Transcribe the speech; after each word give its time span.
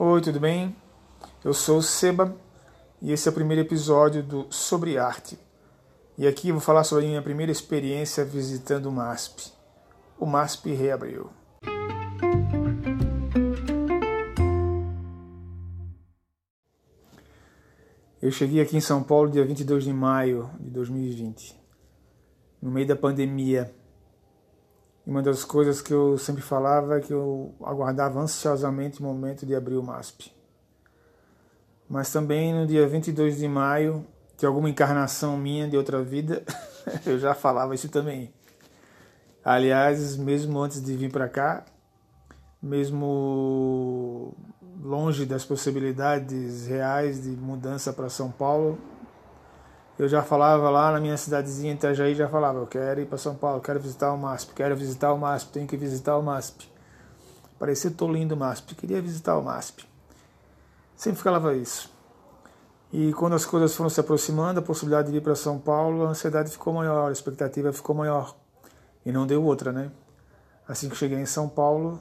Oi, 0.00 0.20
tudo 0.20 0.38
bem? 0.38 0.76
Eu 1.44 1.52
sou 1.52 1.78
o 1.78 1.82
Seba 1.82 2.32
e 3.02 3.10
esse 3.10 3.28
é 3.28 3.32
o 3.32 3.34
primeiro 3.34 3.62
episódio 3.62 4.22
do 4.22 4.46
Sobre 4.48 4.96
Arte. 4.96 5.36
E 6.16 6.24
aqui 6.24 6.52
vou 6.52 6.60
falar 6.60 6.84
sobre 6.84 7.04
a 7.04 7.08
minha 7.08 7.20
primeira 7.20 7.50
experiência 7.50 8.24
visitando 8.24 8.86
o 8.86 8.92
MASP. 8.92 9.52
O 10.16 10.24
MASP 10.24 10.72
reabriu. 10.72 11.30
Eu 18.22 18.30
cheguei 18.30 18.60
aqui 18.60 18.76
em 18.76 18.80
São 18.80 19.02
Paulo 19.02 19.32
dia 19.32 19.44
22 19.44 19.82
de 19.82 19.92
maio 19.92 20.48
de 20.60 20.70
2020, 20.70 21.60
no 22.62 22.70
meio 22.70 22.86
da 22.86 22.94
pandemia 22.94 23.74
e 25.08 25.10
uma 25.10 25.22
das 25.22 25.42
coisas 25.42 25.80
que 25.80 25.90
eu 25.90 26.18
sempre 26.18 26.42
falava 26.42 26.98
é 26.98 27.00
que 27.00 27.14
eu 27.14 27.54
aguardava 27.64 28.20
ansiosamente 28.20 29.00
o 29.00 29.02
momento 29.02 29.46
de 29.46 29.54
abrir 29.54 29.76
o 29.76 29.82
MASP. 29.82 30.30
Mas 31.88 32.12
também 32.12 32.52
no 32.52 32.66
dia 32.66 32.86
22 32.86 33.38
de 33.38 33.48
maio, 33.48 34.06
que 34.36 34.44
alguma 34.44 34.68
encarnação 34.68 35.34
minha 35.38 35.66
de 35.66 35.78
outra 35.78 36.02
vida, 36.02 36.44
eu 37.06 37.18
já 37.18 37.32
falava 37.32 37.74
isso 37.74 37.88
também. 37.88 38.30
Aliás, 39.42 40.14
mesmo 40.14 40.60
antes 40.60 40.84
de 40.84 40.94
vir 40.94 41.10
para 41.10 41.26
cá, 41.26 41.64
mesmo 42.62 44.36
longe 44.82 45.24
das 45.24 45.42
possibilidades 45.42 46.66
reais 46.66 47.22
de 47.22 47.30
mudança 47.30 47.94
para 47.94 48.10
São 48.10 48.30
Paulo, 48.30 48.78
eu 49.98 50.08
já 50.08 50.22
falava 50.22 50.70
lá 50.70 50.92
na 50.92 51.00
minha 51.00 51.16
cidadezinha 51.16 51.74
Itajaí, 51.74 52.14
já 52.14 52.28
falava, 52.28 52.60
eu 52.60 52.66
quero 52.66 53.00
ir 53.00 53.06
para 53.06 53.18
São 53.18 53.34
Paulo, 53.34 53.60
quero 53.60 53.80
visitar 53.80 54.12
o 54.12 54.16
MASP, 54.16 54.54
quero 54.54 54.76
visitar 54.76 55.12
o 55.12 55.18
MASP, 55.18 55.52
tenho 55.52 55.66
que 55.66 55.76
visitar 55.76 56.16
o 56.16 56.22
MASP. 56.22 56.70
Parecia 57.58 57.92
lindo 58.02 58.36
o 58.36 58.38
MASP, 58.38 58.76
queria 58.76 59.02
visitar 59.02 59.36
o 59.36 59.42
MASP. 59.42 59.84
Sempre 60.94 61.20
falava 61.20 61.54
isso. 61.54 61.92
E 62.92 63.12
quando 63.14 63.34
as 63.34 63.44
coisas 63.44 63.74
foram 63.74 63.90
se 63.90 63.98
aproximando, 63.98 64.60
a 64.60 64.62
possibilidade 64.62 65.10
de 65.10 65.18
ir 65.18 65.20
para 65.20 65.34
São 65.34 65.58
Paulo, 65.58 66.06
a 66.06 66.10
ansiedade 66.10 66.50
ficou 66.50 66.72
maior, 66.72 67.08
a 67.08 67.12
expectativa 67.12 67.72
ficou 67.72 67.94
maior. 67.94 68.36
E 69.04 69.10
não 69.10 69.26
deu 69.26 69.42
outra, 69.42 69.72
né? 69.72 69.90
Assim 70.66 70.88
que 70.88 70.96
cheguei 70.96 71.18
em 71.18 71.26
São 71.26 71.48
Paulo, 71.48 71.98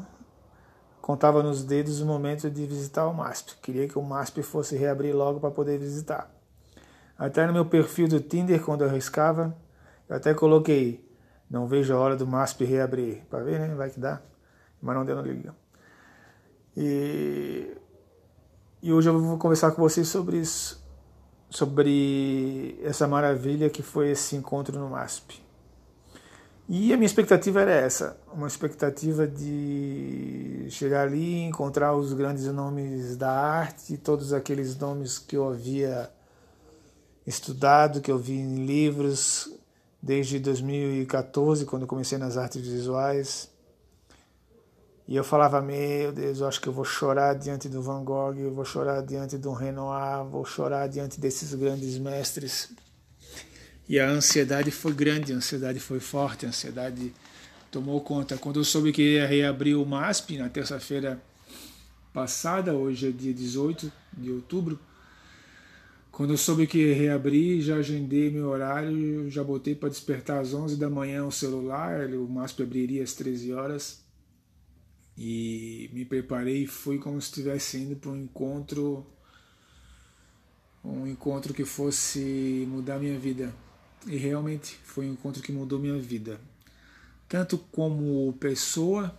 contava 1.01 1.41
nos 1.41 1.63
dedos 1.63 1.99
o 1.99 2.05
momento 2.05 2.49
de 2.49 2.65
visitar 2.67 3.07
o 3.07 3.13
MASP. 3.13 3.55
Queria 3.61 3.87
que 3.87 3.97
o 3.97 4.03
MASP 4.03 4.43
fosse 4.43 4.77
reabrir 4.77 5.15
logo 5.15 5.39
para 5.39 5.49
poder 5.49 5.79
visitar. 5.79 6.36
Até 7.17 7.47
no 7.47 7.53
meu 7.53 7.65
perfil 7.65 8.07
do 8.07 8.19
Tinder, 8.19 8.63
quando 8.63 8.83
eu 8.83 8.89
arriscava, 8.89 9.55
eu 10.07 10.15
até 10.15 10.33
coloquei, 10.33 11.03
não 11.49 11.65
vejo 11.65 11.93
a 11.93 11.97
hora 11.97 12.15
do 12.15 12.27
MASP 12.27 12.63
reabrir, 12.63 13.23
para 13.29 13.43
ver, 13.43 13.59
né? 13.59 13.73
Vai 13.73 13.89
que 13.89 13.99
dá. 13.99 14.21
Mas 14.81 14.95
não 14.95 15.03
deu, 15.03 15.15
não 15.15 15.23
liga. 15.23 15.55
E, 16.75 17.75
e 18.83 18.93
hoje 18.93 19.09
eu 19.09 19.19
vou 19.19 19.37
conversar 19.37 19.71
com 19.71 19.81
vocês 19.81 20.07
sobre 20.07 20.37
isso, 20.37 20.85
sobre 21.49 22.79
essa 22.83 23.07
maravilha 23.07 23.69
que 23.69 23.81
foi 23.81 24.11
esse 24.11 24.35
encontro 24.35 24.77
no 24.77 24.89
MASP. 24.89 25.41
E 26.69 26.91
a 26.93 26.97
minha 26.97 27.07
expectativa 27.07 27.61
era 27.61 27.71
essa, 27.71 28.19
uma 28.31 28.45
expectativa 28.45 29.25
de 29.25 30.67
chegar 30.69 31.03
ali, 31.03 31.43
encontrar 31.43 31.95
os 31.95 32.13
grandes 32.13 32.45
nomes 32.47 33.15
da 33.15 33.31
arte, 33.31 33.97
todos 33.97 34.33
aqueles 34.33 34.77
nomes 34.77 35.17
que 35.17 35.37
eu 35.37 35.49
havia 35.49 36.11
estudado, 37.27 37.99
que 37.99 38.09
eu 38.09 38.17
vi 38.17 38.33
em 38.33 38.65
livros 38.65 39.51
desde 40.01 40.39
2014, 40.39 41.65
quando 41.65 41.85
comecei 41.85 42.17
nas 42.17 42.37
artes 42.37 42.65
visuais. 42.65 43.49
E 45.05 45.15
eu 45.15 45.23
falava, 45.23 45.61
meu 45.61 46.11
Deus, 46.11 46.39
eu 46.39 46.47
acho 46.47 46.61
que 46.61 46.67
eu 46.67 46.73
vou 46.73 46.85
chorar 46.85 47.33
diante 47.33 47.67
do 47.67 47.81
Van 47.81 48.03
Gogh, 48.03 48.37
eu 48.37 48.53
vou 48.53 48.65
chorar 48.65 49.01
diante 49.01 49.37
do 49.37 49.51
Renoir, 49.51 50.25
vou 50.25 50.45
chorar 50.45 50.87
diante 50.87 51.19
desses 51.19 51.53
grandes 51.53 51.97
mestres. 51.97 52.71
E 53.87 53.99
a 53.99 54.09
ansiedade 54.09 54.71
foi 54.71 54.93
grande, 54.93 55.33
a 55.33 55.37
ansiedade 55.37 55.79
foi 55.79 55.99
forte, 55.99 56.45
a 56.45 56.49
ansiedade 56.49 57.13
tomou 57.71 58.01
conta. 58.01 58.37
Quando 58.37 58.59
eu 58.59 58.65
soube 58.65 58.91
que 58.91 59.15
ia 59.15 59.27
reabrir 59.27 59.75
o 59.75 59.85
MASP 59.85 60.37
na 60.37 60.49
terça-feira 60.49 61.21
passada, 62.13 62.73
hoje 62.73 63.07
é 63.07 63.11
dia 63.11 63.33
18 63.33 63.91
de 64.17 64.31
outubro, 64.31 64.77
quando 66.17 66.31
eu 66.31 66.37
soube 66.37 66.65
que 66.65 66.79
ia 66.79 66.95
reabrir, 66.95 67.61
já 67.61 67.75
agendei 67.75 68.31
meu 68.31 68.47
horário, 68.47 69.29
já 69.29 69.43
botei 69.43 69.75
para 69.75 69.87
despertar 69.87 70.41
às 70.41 70.51
11 70.51 70.75
da 70.75 70.89
manhã 70.89 71.23
o 71.23 71.31
celular, 71.31 72.09
o 72.09 72.27
MASP 72.27 72.63
abriria 72.63 73.03
às 73.03 73.13
13 73.13 73.53
horas. 73.53 74.03
E 75.15 75.91
me 75.93 76.03
preparei 76.05 76.63
e 76.63 76.67
fui 76.67 76.97
como 76.97 77.21
se 77.21 77.27
estivesse 77.27 77.77
indo 77.77 77.97
para 77.97 78.09
um 78.09 78.17
encontro 78.17 79.05
um 80.83 81.05
encontro 81.05 81.53
que 81.53 81.63
fosse 81.63 82.65
mudar 82.67 82.97
minha 82.97 83.19
vida. 83.19 83.53
E 84.07 84.17
realmente 84.17 84.75
foi 84.83 85.07
um 85.07 85.13
encontro 85.13 85.43
que 85.43 85.51
mudou 85.51 85.77
minha 85.77 85.99
vida. 85.99 86.41
Tanto 87.29 87.59
como 87.59 88.33
pessoa, 88.39 89.15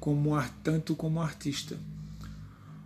como 0.00 0.32
tanto 0.64 0.96
como 0.96 1.22
artista 1.22 1.78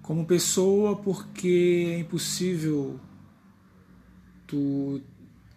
como 0.07 0.25
pessoa, 0.25 0.95
porque 0.95 1.95
é 1.97 1.99
impossível 1.99 2.99
tu 4.47 5.01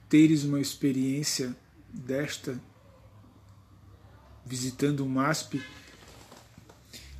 teres 0.09 0.43
uma 0.43 0.59
experiência 0.59 1.55
desta 1.93 2.59
visitando 4.43 5.01
o 5.01 5.07
MASP 5.07 5.63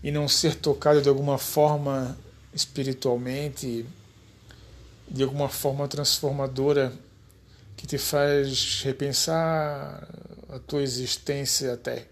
e 0.02 0.10
não 0.10 0.28
ser 0.28 0.56
tocado 0.56 1.04
de 1.04 1.08
alguma 1.08 1.38
forma 1.38 2.18
espiritualmente, 2.52 3.86
de 5.08 5.22
alguma 5.22 5.50
forma 5.50 5.88
transformadora 5.88 6.92
que 7.78 7.86
te 7.86 8.00
faz 8.00 8.82
repensar 8.82 10.08
a 10.50 10.58
tua 10.58 10.82
existência 10.82 11.74
até. 11.74 12.08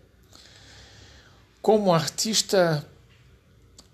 Como 1.59 1.91
artista, 1.91 2.87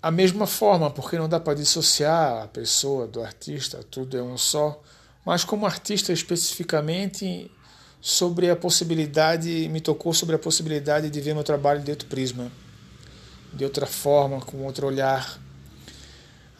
a 0.04 0.10
mesma 0.10 0.46
forma, 0.46 0.90
porque 0.90 1.16
não 1.16 1.26
dá 1.26 1.40
para 1.40 1.54
dissociar 1.54 2.42
a 2.42 2.46
pessoa 2.46 3.06
do 3.06 3.22
artista, 3.22 3.82
tudo 3.90 4.18
é 4.18 4.22
um 4.22 4.36
só, 4.36 4.78
mas 5.24 5.44
como 5.44 5.64
artista 5.64 6.12
especificamente 6.12 7.50
sobre 8.02 8.50
a 8.50 8.54
possibilidade, 8.54 9.66
me 9.70 9.80
tocou 9.80 10.12
sobre 10.12 10.36
a 10.36 10.38
possibilidade 10.38 11.08
de 11.08 11.20
ver 11.22 11.32
meu 11.32 11.42
trabalho 11.42 11.80
de 11.80 11.90
outro 11.90 12.06
prisma, 12.06 12.52
de 13.50 13.64
outra 13.64 13.86
forma, 13.86 14.42
com 14.42 14.66
outro 14.66 14.86
olhar. 14.86 15.40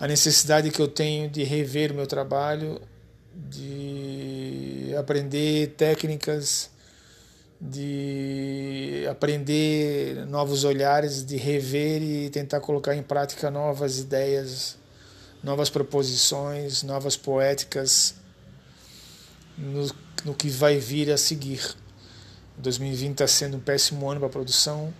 A 0.00 0.06
necessidade 0.08 0.70
que 0.70 0.80
eu 0.80 0.88
tenho 0.88 1.28
de 1.28 1.44
rever 1.44 1.92
o 1.92 1.96
meu 1.96 2.06
trabalho, 2.06 2.80
de 3.34 4.94
aprender 4.98 5.74
técnicas 5.76 6.70
de 7.66 9.06
aprender 9.10 10.26
novos 10.26 10.64
olhares, 10.64 11.24
de 11.24 11.36
rever 11.36 12.02
e 12.02 12.28
tentar 12.28 12.60
colocar 12.60 12.94
em 12.94 13.02
prática 13.02 13.50
novas 13.50 13.98
ideias, 13.98 14.76
novas 15.42 15.70
proposições, 15.70 16.82
novas 16.82 17.16
poéticas 17.16 18.16
no, 19.56 19.90
no 20.26 20.34
que 20.34 20.50
vai 20.50 20.76
vir 20.76 21.10
a 21.10 21.16
seguir. 21.16 21.74
2020 22.58 23.12
está 23.12 23.26
sendo 23.26 23.56
um 23.56 23.60
péssimo 23.60 24.10
ano 24.10 24.20
para 24.20 24.28
a 24.28 24.32
produção. 24.32 24.92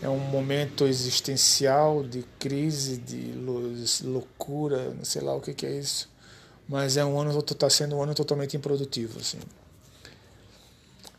É 0.00 0.08
um 0.08 0.18
momento 0.18 0.86
existencial 0.86 2.02
de 2.02 2.24
crise, 2.38 2.96
de 2.96 3.34
loucura, 4.02 4.96
sei 5.02 5.20
lá 5.20 5.34
o 5.34 5.42
que, 5.42 5.52
que 5.52 5.66
é 5.66 5.72
isso. 5.78 6.08
Mas 6.66 6.96
é 6.96 7.04
um 7.04 7.20
ano 7.20 7.38
está 7.38 7.68
sendo 7.68 7.96
um 7.96 8.02
ano 8.02 8.14
totalmente 8.14 8.56
improdutivo, 8.56 9.18
assim. 9.18 9.38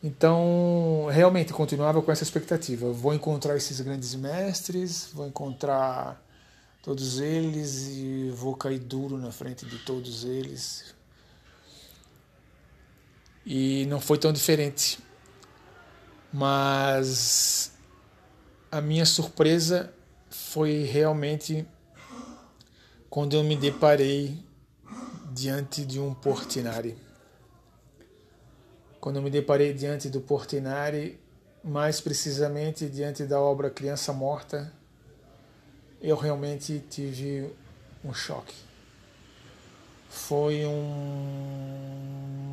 Então, 0.04 1.08
realmente 1.12 1.54
continuava 1.54 2.02
com 2.02 2.12
essa 2.12 2.24
expectativa. 2.24 2.92
Vou 2.92 3.14
encontrar 3.14 3.56
esses 3.56 3.80
grandes 3.82 4.16
mestres, 4.16 5.10
vou 5.14 5.28
encontrar 5.28 6.20
todos 6.82 7.20
eles 7.20 7.88
e 7.90 8.32
vou 8.36 8.56
cair 8.56 8.80
duro 8.80 9.18
na 9.18 9.32
frente 9.32 9.64
de 9.64 9.78
todos 9.80 10.24
eles. 10.24 10.96
E 13.46 13.86
não 13.86 14.02
foi 14.02 14.18
tão 14.18 14.34
diferente. 14.34 14.98
Mas 16.34 17.72
a 18.72 18.82
minha 18.82 19.06
surpresa 19.06 19.94
foi 20.30 20.84
realmente 20.84 21.68
quando 23.08 23.36
eu 23.36 23.44
me 23.44 23.56
deparei 23.56 24.44
diante 25.32 25.86
de 25.86 26.00
um 26.00 26.14
Portinari 26.14 26.97
quando 29.02 29.20
me 29.20 29.30
deparei 29.32 29.74
diante 29.74 30.08
do 30.09 30.22
Portinari, 30.22 31.20
mais 31.64 32.00
precisamente 32.00 32.88
diante 32.88 33.24
da 33.24 33.42
obra 33.42 33.72
Criança 33.72 34.14
Morta, 34.14 34.72
eu 36.00 36.16
realmente 36.16 36.84
tive 36.88 37.52
um 38.06 38.14
choque. 38.14 38.53
Foi 40.08 40.68
um, 40.68 41.48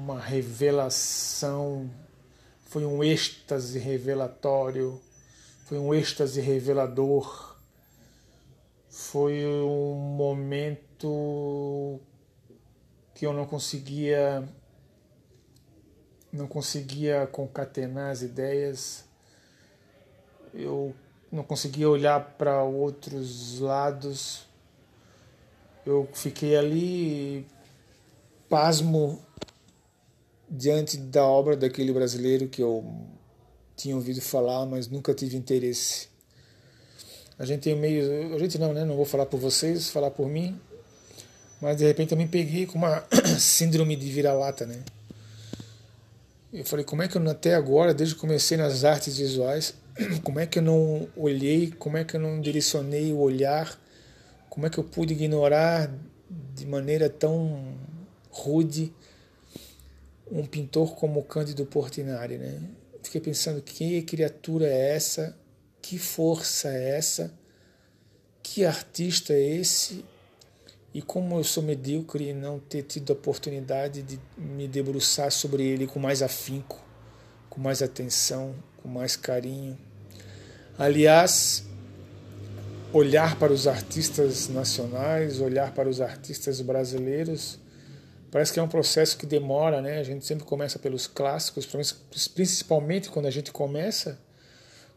uma 0.05 0.19
revelação, 0.19 1.91
foi 2.65 2.87
um 2.87 3.05
êxtase 3.05 3.79
revelatório, 3.79 4.99
foi 5.67 5.79
um 5.79 5.93
êxtase 5.93 6.41
revelador, 6.41 7.56
foi 8.89 9.44
um 9.47 9.94
momento 10.17 12.01
que 13.15 13.27
eu 13.27 13.35
não 13.35 13.44
conseguia 13.44 14.49
não 16.33 16.47
conseguia 16.47 17.27
concatenar 17.27 18.11
as 18.11 18.23
ideias, 18.23 19.05
eu 20.55 20.95
não 21.31 21.43
conseguia 21.43 21.89
olhar 21.89 22.21
para 22.37 22.63
outros 22.63 23.61
lados. 23.61 24.47
Eu 25.85 26.09
fiquei 26.13 26.57
ali 26.57 27.47
pasmo 28.49 29.23
diante 30.49 30.97
da 30.97 31.25
obra 31.25 31.57
daquele 31.57 31.93
brasileiro 31.93 32.49
que 32.49 32.63
eu 32.63 32.85
tinha 33.77 33.95
ouvido 33.95 34.21
falar, 34.21 34.67
mas 34.67 34.89
nunca 34.89 35.15
tive 35.15 35.37
interesse. 35.37 36.09
A 37.39 37.45
gente 37.45 37.63
tem 37.63 37.77
meio. 37.77 38.35
A 38.35 38.39
gente 38.39 38.59
não, 38.59 38.73
né? 38.73 38.85
Não 38.85 38.97
vou 38.97 39.05
falar 39.05 39.27
por 39.27 39.39
vocês, 39.39 39.89
falar 39.89 40.11
por 40.11 40.27
mim. 40.29 40.61
Mas 41.61 41.77
de 41.77 41.85
repente 41.85 42.13
eu 42.13 42.19
me 42.19 42.27
peguei 42.27 42.67
com 42.67 42.79
uma 42.79 43.05
síndrome 43.39 43.95
de 43.97 44.11
vira-lata, 44.11 44.67
né? 44.67 44.83
Eu 46.53 46.65
falei, 46.65 46.85
como 46.85 47.03
é 47.03 47.09
que 47.09 47.17
eu 47.17 47.31
até 47.31 47.55
agora, 47.55 47.93
desde 47.93 48.15
que 48.15 48.21
comecei 48.21 48.56
nas 48.56 48.85
artes 48.85 49.19
visuais, 49.19 49.75
como 50.25 50.41
é 50.41 50.47
que 50.47 50.59
eu 50.59 50.62
não 50.62 51.09
olhei, 51.17 51.71
como 51.73 51.97
é 51.97 52.05
que 52.05 52.17
eu 52.17 52.21
não 52.21 52.41
direcionei 52.41 53.12
o 53.12 53.19
olhar, 53.19 53.79
como 54.49 54.67
é 54.67 54.71
que 54.71 54.79
eu 54.79 54.85
pude 54.85 55.12
ignorar 55.12 55.91
de 56.55 56.67
maneira 56.67 57.09
tão 57.09 57.77
rude 58.31 58.93
um 60.31 60.45
pintor 60.45 60.95
como 60.95 61.23
Cândido 61.23 61.65
Portinari, 61.65 62.39
né? 62.39 62.61
Fiquei 63.03 63.21
pensando 63.21 63.62
que 63.62 64.03
criatura 64.03 64.67
é 64.67 64.94
essa 64.94 65.37
que 65.89 65.99
força 65.99 66.69
é 66.69 66.99
essa? 66.99 67.33
Que 68.43 68.65
artista 68.65 69.33
é 69.33 69.41
esse? 69.41 70.05
E 70.99 71.03
como 71.03 71.39
eu 71.39 71.45
sou 71.45 71.62
medíocre 71.62 72.31
e 72.31 72.33
não 72.33 72.59
ter 72.59 72.83
tido 72.83 73.12
a 73.12 73.12
oportunidade 73.12 74.03
de 74.03 74.19
me 74.37 74.67
debruçar 74.67 75.31
sobre 75.31 75.62
ele 75.65 75.87
com 75.87 76.00
mais 76.00 76.25
afinco, 76.25 76.85
com 77.49 77.61
mais 77.61 77.81
atenção, 77.83 78.53
com 78.83 78.89
mais 78.89 79.15
carinho. 79.15 79.79
Aliás, 80.77 81.65
olhar 82.93 83.39
para 83.39 83.53
os 83.53 83.69
artistas 83.69 84.49
nacionais, 84.49 85.41
olhar 85.41 85.73
para 85.73 85.89
os 85.89 86.00
artistas 86.00 86.61
brasileiros, 86.61 87.61
parece 88.29 88.53
que 88.53 88.59
é 88.59 88.62
um 88.65 88.67
processo 88.67 89.17
que 89.17 89.25
demora, 89.25 89.81
né? 89.81 90.01
A 90.01 90.03
gente 90.03 90.27
sempre 90.27 90.44
começa 90.44 90.81
pelos 90.81 91.06
clássicos, 91.06 91.65
principalmente 92.35 93.09
quando 93.09 93.27
a 93.27 93.31
gente 93.31 93.53
começa 93.53 94.19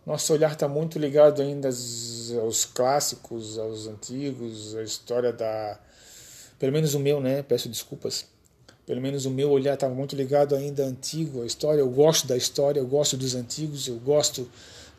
nosso 0.06 0.34
olhar 0.34 0.54
está 0.54 0.68
muito 0.68 0.98
ligado 0.98 1.42
ainda 1.42 1.70
aos 2.42 2.66
clássicos, 2.66 3.60
aos 3.60 3.88
antigos, 3.88 4.76
a 4.76 4.84
história 4.84 5.32
da. 5.32 5.80
Pelo 6.62 6.72
menos 6.72 6.94
o 6.94 7.00
meu, 7.00 7.20
né? 7.20 7.42
Peço 7.42 7.68
desculpas. 7.68 8.24
Pelo 8.86 9.02
menos 9.02 9.26
o 9.26 9.32
meu 9.32 9.50
olhar 9.50 9.74
estava 9.74 9.96
muito 9.96 10.16
ligado 10.16 10.56
ainda 10.56 10.86
antigo, 10.86 11.42
à 11.42 11.46
história. 11.48 11.80
Eu 11.80 11.90
gosto 11.90 12.28
da 12.28 12.38
história, 12.38 12.80
eu 12.80 12.86
gosto 12.86 13.18
dos 13.18 13.34
antigos, 13.34 13.88
eu 13.88 13.96
gosto 13.96 14.48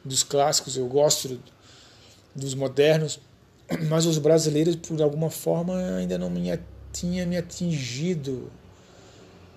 dos 0.05 0.25
clássicos, 0.25 0.77
eu 0.77 0.89
gosto 0.89 1.41
dos 2.35 2.53
modernos. 2.55 3.21
Mas 3.89 4.07
os 4.07 4.19
brasileiros, 4.19 4.75
por 4.75 5.01
alguma 5.01 5.31
forma, 5.31 5.79
ainda 5.99 6.19
não 6.19 6.29
me 6.29 6.51
tinha 6.93 7.25
me 7.25 7.37
atingido 7.37 8.51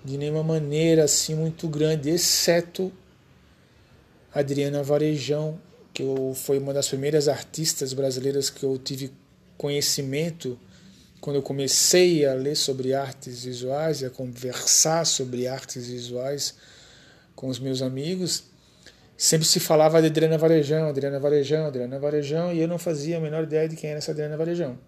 de 0.04 0.16
nenhuma 0.16 0.44
maneira 0.44 1.02
assim 1.02 1.34
muito 1.34 1.66
grande, 1.66 2.08
exceto 2.08 2.92
Adriana 4.32 4.80
Varejão, 4.80 5.58
que 5.92 6.04
foi 6.36 6.58
uma 6.58 6.72
das 6.72 6.86
primeiras 6.86 7.26
artistas 7.26 7.92
brasileiras 7.92 8.48
que 8.48 8.62
eu 8.62 8.78
tive 8.78 9.12
conhecimento 9.58 10.56
quando 11.26 11.38
eu 11.38 11.42
comecei 11.42 12.24
a 12.24 12.34
ler 12.34 12.54
sobre 12.54 12.94
artes 12.94 13.42
visuais 13.42 14.00
e 14.00 14.06
a 14.06 14.10
conversar 14.10 15.04
sobre 15.04 15.48
artes 15.48 15.88
visuais 15.88 16.54
com 17.34 17.48
os 17.48 17.58
meus 17.58 17.82
amigos, 17.82 18.44
sempre 19.16 19.44
se 19.44 19.58
falava 19.58 20.00
de 20.00 20.06
Adriana 20.06 20.38
Varejão, 20.38 20.88
Adriana 20.88 21.18
Varejão, 21.18 21.66
Adriana 21.66 21.98
Varejão, 21.98 22.52
e 22.52 22.60
eu 22.60 22.68
não 22.68 22.78
fazia 22.78 23.16
a 23.16 23.20
menor 23.20 23.42
ideia 23.42 23.68
de 23.68 23.74
quem 23.74 23.90
era 23.90 23.98
essa 23.98 24.12
Adriana 24.12 24.36
Varejão. 24.36 24.78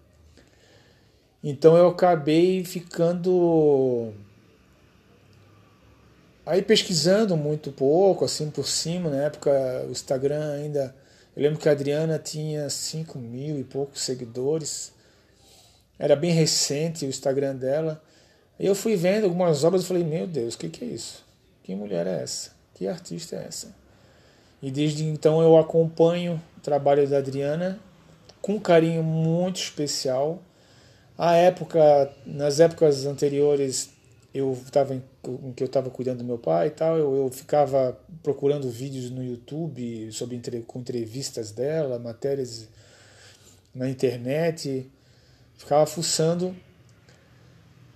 Então 1.43 1.75
eu 1.75 1.89
acabei 1.89 2.63
ficando 2.63 4.13
Aí 6.45 6.61
pesquisando 6.61 7.35
muito 7.35 7.69
pouco, 7.69 8.23
assim 8.23 8.49
por 8.49 8.65
cima, 8.65 9.09
na 9.09 9.23
época 9.23 9.51
o 9.85 9.91
Instagram 9.91 10.53
ainda. 10.53 10.95
Eu 11.35 11.43
lembro 11.43 11.59
que 11.59 11.67
a 11.67 11.73
Adriana 11.73 12.17
tinha 12.17 12.69
5 12.69 13.19
mil 13.19 13.59
e 13.59 13.63
poucos 13.65 14.03
seguidores. 14.03 14.97
Era 15.99 16.15
bem 16.15 16.31
recente 16.31 17.05
o 17.05 17.09
Instagram 17.09 17.55
dela. 17.55 18.01
Aí 18.57 18.65
eu 18.65 18.73
fui 18.73 18.95
vendo 18.95 19.25
algumas 19.25 19.63
obras 19.65 19.83
e 19.83 19.85
falei, 19.85 20.03
meu 20.03 20.25
Deus, 20.25 20.55
o 20.55 20.57
que, 20.57 20.69
que 20.69 20.85
é 20.85 20.87
isso? 20.87 21.25
Que 21.61 21.75
mulher 21.75 22.07
é 22.07 22.23
essa? 22.23 22.51
Que 22.73 22.87
artista 22.87 23.35
é 23.35 23.45
essa? 23.45 23.75
E 24.61 24.71
desde 24.71 25.03
então 25.03 25.41
eu 25.41 25.57
acompanho 25.57 26.41
o 26.57 26.61
trabalho 26.61 27.07
da 27.07 27.17
Adriana 27.17 27.79
com 28.41 28.53
um 28.53 28.59
carinho 28.59 29.03
muito 29.03 29.57
especial. 29.57 30.41
A 31.17 31.35
época, 31.35 32.11
nas 32.25 32.61
épocas 32.61 33.05
anteriores, 33.05 33.89
eu 34.33 34.53
estava 34.53 34.95
em, 34.95 35.03
em, 35.43 35.51
que 35.51 35.63
eu 35.63 35.67
estava 35.67 35.89
cuidando 35.89 36.19
do 36.19 36.23
meu 36.23 36.37
pai 36.37 36.67
e 36.67 36.71
tal, 36.71 36.97
eu, 36.97 37.15
eu 37.15 37.29
ficava 37.29 37.97
procurando 38.23 38.69
vídeos 38.69 39.09
no 39.09 39.23
YouTube 39.23 40.11
sobre 40.11 40.39
com 40.65 40.79
entrevistas 40.79 41.51
dela, 41.51 41.99
matérias 41.99 42.67
na 43.73 43.89
internet, 43.89 44.89
ficava 45.59 45.85
fuçando. 45.85 46.55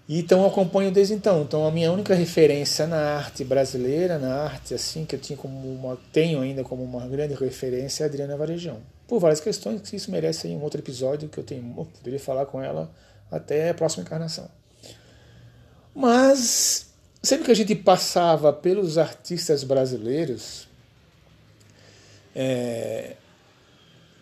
E 0.08 0.20
então 0.20 0.42
eu 0.42 0.48
acompanho 0.48 0.92
desde 0.92 1.14
então. 1.14 1.42
Então 1.42 1.66
a 1.66 1.72
minha 1.72 1.92
única 1.92 2.14
referência 2.14 2.86
na 2.86 3.16
arte 3.16 3.44
brasileira, 3.44 4.20
na 4.20 4.44
arte 4.44 4.74
assim 4.74 5.06
que 5.06 5.16
eu 5.16 5.20
tinha 5.20 5.38
como 5.38 5.74
uma, 5.74 5.98
tenho 6.12 6.42
ainda 6.42 6.64
como 6.64 6.84
uma 6.84 7.08
grande 7.08 7.34
referência 7.34 8.04
é 8.04 8.06
a 8.06 8.10
Adriana 8.10 8.38
Varejão. 8.38 8.82
Por 9.08 9.20
várias 9.20 9.40
questões 9.40 9.82
que 9.82 9.96
isso 9.96 10.12
merece 10.12 10.48
um 10.50 10.62
outro 10.62 10.80
episódio 10.80 11.30
que 11.30 11.40
eu 11.40 11.44
tenho, 11.44 11.74
eu 11.78 11.86
poderia 11.86 12.20
falar 12.20 12.46
com 12.46 12.62
ela 12.62 12.92
até 13.32 13.70
a 13.70 13.74
próxima 13.74 14.04
encarnação. 14.04 14.50
Mas 15.96 16.88
sempre 17.22 17.46
que 17.46 17.52
a 17.52 17.56
gente 17.56 17.76
passava 17.76 18.52
pelos 18.52 18.98
artistas 18.98 19.64
brasileiros, 19.64 20.68
é, 22.36 23.16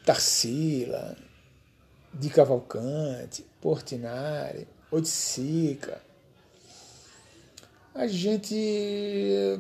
Tarsila, 0.06 1.16
Di 2.14 2.30
Cavalcante, 2.30 3.46
Portinari, 3.60 4.68
Oiticica, 4.92 6.02
a 7.94 8.08
gente. 8.08 9.60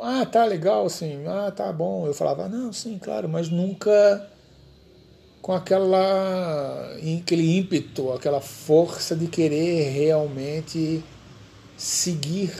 Ah, 0.00 0.24
tá 0.26 0.44
legal, 0.44 0.88
sim. 0.88 1.26
Ah, 1.26 1.50
tá 1.50 1.72
bom. 1.72 2.06
Eu 2.06 2.14
falava, 2.14 2.48
não, 2.48 2.72
sim, 2.72 2.98
claro, 2.98 3.28
mas 3.28 3.48
nunca 3.48 4.28
com 5.40 5.52
aquela 5.52 6.92
aquele 7.20 7.56
ímpeto, 7.56 8.12
aquela 8.12 8.40
força 8.40 9.14
de 9.14 9.28
querer 9.28 9.90
realmente 9.90 11.04
seguir 11.76 12.52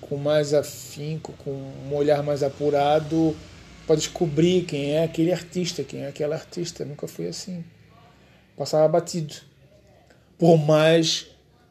com 0.00 0.16
mais 0.16 0.52
afinco, 0.54 1.32
com 1.44 1.50
um 1.50 1.94
olhar 1.94 2.22
mais 2.22 2.42
apurado, 2.42 3.36
para 3.86 3.96
descobrir 3.96 4.64
quem 4.64 4.92
é 4.92 5.04
aquele 5.04 5.32
artista, 5.32 5.84
quem 5.84 6.00
é 6.00 6.08
aquela 6.08 6.34
artista. 6.34 6.84
Nunca 6.84 7.06
foi 7.06 7.28
assim. 7.28 7.64
Passava 8.58 8.88
batido. 8.88 9.34
Por 10.36 10.58
mais 10.58 11.28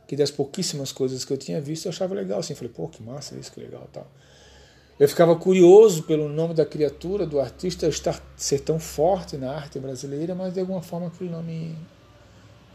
que 0.07 0.15
das 0.15 0.31
pouquíssimas 0.31 0.93
coisas 0.93 1.25
que 1.25 1.33
eu 1.33 1.37
tinha 1.37 1.59
visto, 1.59 1.85
eu 1.85 1.89
achava 1.89 2.15
legal. 2.15 2.39
Assim, 2.39 2.55
falei, 2.55 2.71
pô, 2.73 2.87
que 2.87 3.03
massa 3.03 3.35
isso, 3.35 3.51
que 3.51 3.59
legal 3.59 3.87
tal. 3.91 4.07
Eu 4.97 5.07
ficava 5.07 5.35
curioso 5.35 6.03
pelo 6.03 6.27
nome 6.27 6.53
da 6.53 6.65
criatura, 6.65 7.25
do 7.25 7.39
artista, 7.39 7.87
estar, 7.87 8.19
ser 8.35 8.61
tão 8.61 8.79
forte 8.79 9.37
na 9.37 9.51
arte 9.51 9.77
brasileira, 9.79 10.33
mas 10.33 10.53
de 10.53 10.59
alguma 10.59 10.81
forma 10.81 11.07
aquilo 11.07 11.29
não 11.29 11.43
me, 11.43 11.77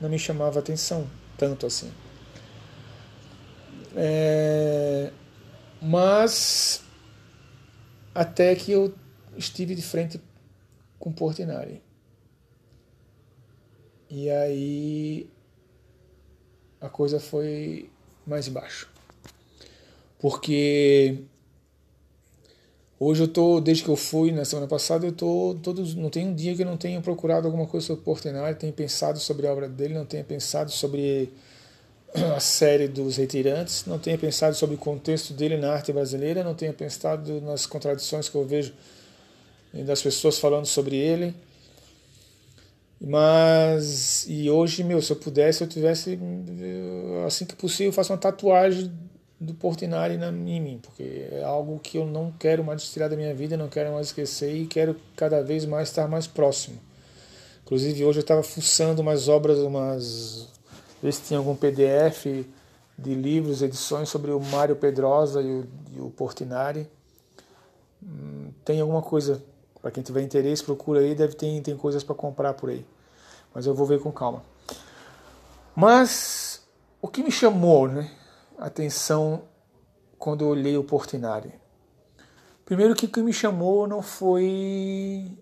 não 0.00 0.08
me 0.08 0.18
chamava 0.18 0.60
atenção 0.60 1.08
tanto 1.36 1.66
assim. 1.66 1.90
É, 3.96 5.10
mas 5.80 6.82
até 8.14 8.54
que 8.54 8.70
eu 8.70 8.94
estive 9.36 9.74
de 9.74 9.82
frente 9.82 10.20
com 10.98 11.10
Portinari. 11.10 11.82
E 14.14 14.28
aí 14.28 15.26
a 16.78 16.90
coisa 16.90 17.18
foi 17.18 17.88
mais 18.26 18.46
baixo. 18.46 18.86
Porque 20.18 21.16
hoje 23.00 23.22
eu 23.22 23.28
tô, 23.28 23.58
desde 23.58 23.84
que 23.84 23.88
eu 23.88 23.96
fui 23.96 24.30
na 24.30 24.44
semana 24.44 24.68
passada, 24.68 25.06
eu 25.06 25.12
tô 25.12 25.56
todos, 25.62 25.94
não 25.94 26.10
tem 26.10 26.26
um 26.26 26.34
dia 26.34 26.54
que 26.54 26.60
eu 26.60 26.66
não 26.66 26.76
tenha 26.76 27.00
procurado 27.00 27.46
alguma 27.46 27.66
coisa 27.66 27.86
sobre 27.86 28.04
Portinari, 28.04 28.54
tenho 28.54 28.74
pensado 28.74 29.18
sobre 29.18 29.46
a 29.46 29.52
obra 29.52 29.66
dele, 29.66 29.94
não 29.94 30.04
tenha 30.04 30.22
pensado 30.22 30.70
sobre 30.70 31.32
a 32.36 32.38
série 32.38 32.88
dos 32.88 33.16
retirantes, 33.16 33.86
não 33.86 33.98
tenha 33.98 34.18
pensado 34.18 34.54
sobre 34.54 34.74
o 34.74 34.78
contexto 34.78 35.32
dele 35.32 35.56
na 35.56 35.72
arte 35.72 35.90
brasileira, 35.90 36.44
não 36.44 36.54
tenha 36.54 36.74
pensado 36.74 37.40
nas 37.40 37.64
contradições 37.64 38.28
que 38.28 38.34
eu 38.34 38.44
vejo 38.44 38.74
das 39.72 40.02
pessoas 40.02 40.38
falando 40.38 40.66
sobre 40.66 40.96
ele. 40.96 41.34
Mas, 43.04 44.24
e 44.28 44.48
hoje, 44.48 44.84
meu, 44.84 45.02
se 45.02 45.12
eu 45.12 45.16
pudesse, 45.16 45.60
eu 45.60 45.66
tivesse, 45.66 46.16
assim 47.26 47.44
que 47.44 47.56
possível, 47.56 47.88
eu 47.88 47.92
faço 47.92 48.12
uma 48.12 48.18
tatuagem 48.18 48.92
do 49.40 49.54
Portinari 49.54 50.16
na, 50.16 50.28
em 50.28 50.60
mim, 50.60 50.78
porque 50.80 51.26
é 51.32 51.42
algo 51.42 51.80
que 51.80 51.98
eu 51.98 52.06
não 52.06 52.30
quero 52.38 52.62
mais 52.62 52.88
tirar 52.92 53.08
da 53.08 53.16
minha 53.16 53.34
vida, 53.34 53.56
não 53.56 53.68
quero 53.68 53.92
mais 53.92 54.08
esquecer 54.08 54.54
e 54.54 54.66
quero 54.66 54.94
cada 55.16 55.42
vez 55.42 55.64
mais 55.64 55.88
estar 55.88 56.06
mais 56.06 56.28
próximo. 56.28 56.78
Inclusive, 57.64 58.04
hoje 58.04 58.20
eu 58.20 58.22
estava 58.22 58.42
fuçando 58.42 59.02
umas 59.02 59.28
obras, 59.28 59.58
umas. 59.58 60.48
ver 61.02 61.12
se 61.12 61.22
tinha 61.22 61.38
algum 61.38 61.56
PDF 61.56 62.46
de 62.96 63.14
livros, 63.14 63.62
edições 63.62 64.08
sobre 64.08 64.30
o 64.30 64.38
Mário 64.38 64.76
Pedrosa 64.76 65.42
e 65.42 65.50
o, 65.50 65.66
e 65.96 66.00
o 66.00 66.10
Portinari. 66.10 66.88
Hum, 68.00 68.50
tem 68.64 68.80
alguma 68.80 69.02
coisa 69.02 69.42
para 69.80 69.90
quem 69.90 70.04
tiver 70.04 70.22
interesse, 70.22 70.62
procura 70.62 71.00
aí, 71.00 71.16
deve 71.16 71.34
ter 71.34 71.60
tem 71.62 71.76
coisas 71.76 72.04
para 72.04 72.14
comprar 72.14 72.54
por 72.54 72.70
aí. 72.70 72.84
Mas 73.54 73.66
eu 73.66 73.74
vou 73.74 73.86
ver 73.86 74.00
com 74.00 74.10
calma. 74.10 74.42
Mas 75.74 76.66
o 77.00 77.08
que 77.08 77.22
me 77.22 77.30
chamou, 77.30 77.88
né, 77.88 78.10
a 78.58 78.66
atenção 78.66 79.42
quando 80.18 80.44
eu 80.44 80.48
olhei 80.48 80.76
o 80.76 80.84
Portinari? 80.84 81.54
Primeiro 82.64 82.94
que 82.94 83.06
o 83.06 83.08
que 83.08 83.22
me 83.22 83.32
chamou 83.32 83.86
não 83.86 84.00
foi 84.02 85.36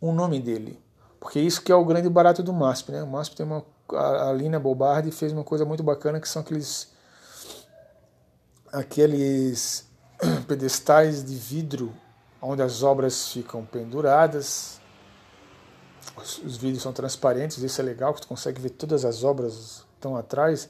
o 0.00 0.12
nome 0.12 0.40
dele, 0.40 0.82
porque 1.20 1.40
isso 1.40 1.62
que 1.62 1.70
é 1.70 1.74
o 1.74 1.84
grande 1.84 2.08
barato 2.08 2.42
do 2.42 2.52
MASP, 2.52 2.92
né? 2.92 3.02
O 3.02 3.06
MASP 3.06 3.36
tem 3.36 3.46
uma 3.46 3.64
a 3.96 4.32
Lina 4.32 4.58
Bobardi 4.58 5.10
fez 5.10 5.32
uma 5.32 5.44
coisa 5.44 5.64
muito 5.64 5.82
bacana 5.82 6.20
que 6.20 6.28
são 6.28 6.42
aqueles 6.42 6.92
aqueles 8.72 9.86
pedestais 10.46 11.24
de 11.24 11.34
vidro 11.34 11.94
onde 12.40 12.62
as 12.62 12.82
obras 12.82 13.28
ficam 13.32 13.64
penduradas. 13.64 14.77
Os, 16.16 16.38
os 16.38 16.56
vídeos 16.56 16.82
são 16.82 16.92
transparentes, 16.92 17.58
isso 17.58 17.80
é 17.80 17.84
legal, 17.84 18.14
que 18.14 18.20
tu 18.20 18.28
consegue 18.28 18.60
ver 18.60 18.70
todas 18.70 19.04
as 19.04 19.24
obras 19.24 19.84
que 19.88 19.94
estão 19.96 20.16
atrás, 20.16 20.68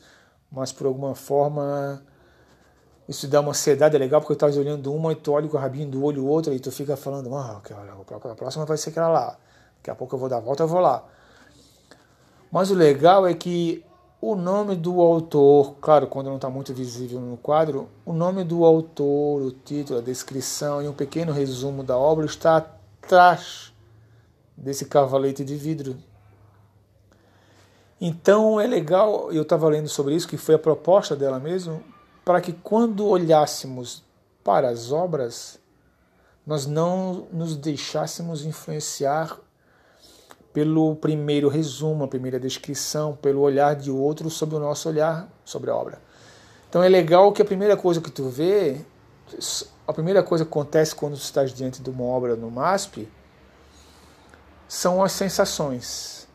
mas 0.51 0.73
por 0.73 0.87
alguma 0.87 1.15
forma 1.15 2.03
isso 3.09 3.27
dá 3.27 3.41
uma 3.41 3.51
ansiedade, 3.51 3.97
é 3.97 3.99
legal, 3.99 4.21
porque 4.21 4.33
eu 4.33 4.35
estava 4.35 4.53
olhando 4.57 4.93
uma 4.93 5.13
e 5.13 5.17
tu 5.17 5.33
olha 5.33 5.49
com 5.49 5.57
o 5.57 5.61
rabinho 5.61 5.91
do 5.91 6.05
olho 6.05 6.27
outra 6.27 6.55
e 6.55 6.61
tu 6.61 6.71
fica 6.71 6.97
falando, 6.97 7.35
ah, 7.35 7.63
a 8.31 8.35
próxima 8.35 8.67
vai 8.67 8.77
ser 8.77 8.91
aquela 8.91 9.09
lá, 9.09 9.39
daqui 9.79 9.91
a 9.91 9.95
pouco 9.95 10.15
eu 10.15 10.19
vou 10.19 10.29
dar 10.29 10.37
a 10.37 10.41
volta, 10.41 10.63
eu 10.63 10.69
vou 10.69 10.81
lá. 10.81 11.05
Mas 12.51 12.71
o 12.71 12.75
legal 12.75 13.27
é 13.27 13.33
que 13.33 13.85
o 14.21 14.35
nome 14.35 14.75
do 14.75 15.01
autor, 15.01 15.77
claro, 15.81 16.07
quando 16.07 16.27
não 16.27 16.37
está 16.37 16.51
muito 16.51 16.75
visível 16.75 17.21
no 17.21 17.37
quadro, 17.37 17.89
o 18.05 18.13
nome 18.13 18.45
do 18.45 18.65
autor, 18.65 19.43
o 19.43 19.53
título, 19.53 20.01
a 20.01 20.03
descrição 20.03 20.83
e 20.83 20.89
um 20.89 20.93
pequeno 20.93 21.33
resumo 21.33 21.83
da 21.83 21.97
obra 21.97 22.27
está 22.27 22.57
atrás 22.57 23.68
desse 24.59 24.87
cavalete 24.87 25.45
de 25.45 25.57
vidro. 25.57 25.97
Então 28.01 28.61
é 28.61 28.67
legal, 28.67 29.33
eu 29.33 29.43
estava 29.43 29.69
lendo 29.69 29.89
sobre 29.89 30.15
isso, 30.15 30.29
que 30.29 30.37
foi 30.37 30.55
a 30.55 30.59
proposta 30.59 31.17
dela 31.17 31.39
mesmo, 31.39 31.83
para 32.25 32.41
que 32.41 32.53
quando 32.53 33.07
olhássemos 33.07 34.05
para 34.45 34.69
as 34.69 34.93
obras, 34.93 35.59
nós 36.47 36.67
não 36.67 37.27
nos 37.33 37.57
deixássemos 37.57 38.45
influenciar 38.45 39.39
pelo 40.53 40.97
primeiro 40.97 41.49
resumo, 41.49 42.05
a 42.05 42.09
primeira 42.09 42.39
descrição, 42.39 43.17
pelo 43.17 43.41
olhar 43.41 43.75
de 43.75 43.91
outro 43.91 44.31
sobre 44.31 44.57
o 44.57 44.59
nosso 44.59 44.89
olhar 44.89 45.29
sobre 45.45 45.71
a 45.71 45.77
obra. 45.77 46.01
Então 46.69 46.83
é 46.83 46.89
legal 46.89 47.33
que 47.33 47.43
a 47.43 47.45
primeira 47.45 47.77
coisa 47.77 48.01
que 48.01 48.11
tu 48.11 48.29
vê, 48.29 48.81
a 49.87 49.93
primeira 49.93 50.23
coisa 50.23 50.45
que 50.45 50.51
acontece 50.51 50.95
quando 50.95 51.15
tu 51.15 51.23
estás 51.23 51.53
diante 51.53 51.83
de 51.83 51.91
uma 51.91 52.05
obra 52.05 52.37
no 52.37 52.51
MASP, 52.51 53.09
são 54.69 55.03
as 55.03 55.13
sensações. 55.13 56.29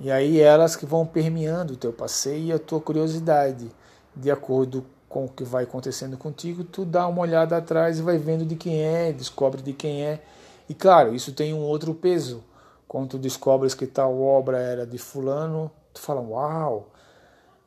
E 0.00 0.10
aí 0.10 0.40
elas 0.40 0.74
que 0.76 0.86
vão 0.86 1.04
permeando 1.04 1.74
o 1.74 1.76
teu 1.76 1.92
passeio 1.92 2.46
e 2.46 2.52
a 2.52 2.58
tua 2.58 2.80
curiosidade. 2.80 3.70
De 4.14 4.30
acordo 4.30 4.84
com 5.08 5.26
o 5.26 5.28
que 5.28 5.44
vai 5.44 5.64
acontecendo 5.64 6.16
contigo, 6.16 6.64
tu 6.64 6.84
dá 6.84 7.06
uma 7.06 7.20
olhada 7.20 7.56
atrás 7.56 7.98
e 7.98 8.02
vai 8.02 8.16
vendo 8.16 8.46
de 8.46 8.56
quem 8.56 8.82
é, 8.82 9.12
descobre 9.12 9.60
de 9.60 9.72
quem 9.72 10.04
é 10.04 10.22
e 10.68 10.74
claro, 10.74 11.14
isso 11.14 11.32
tem 11.32 11.52
um 11.52 11.60
outro 11.60 11.94
peso. 11.94 12.42
Quando 12.88 13.10
tu 13.10 13.18
descobres 13.18 13.74
que 13.74 13.86
tal 13.86 14.18
obra 14.20 14.58
era 14.58 14.86
de 14.86 14.96
fulano, 14.96 15.70
tu 15.92 16.00
fala, 16.00 16.20
uau, 16.20 16.88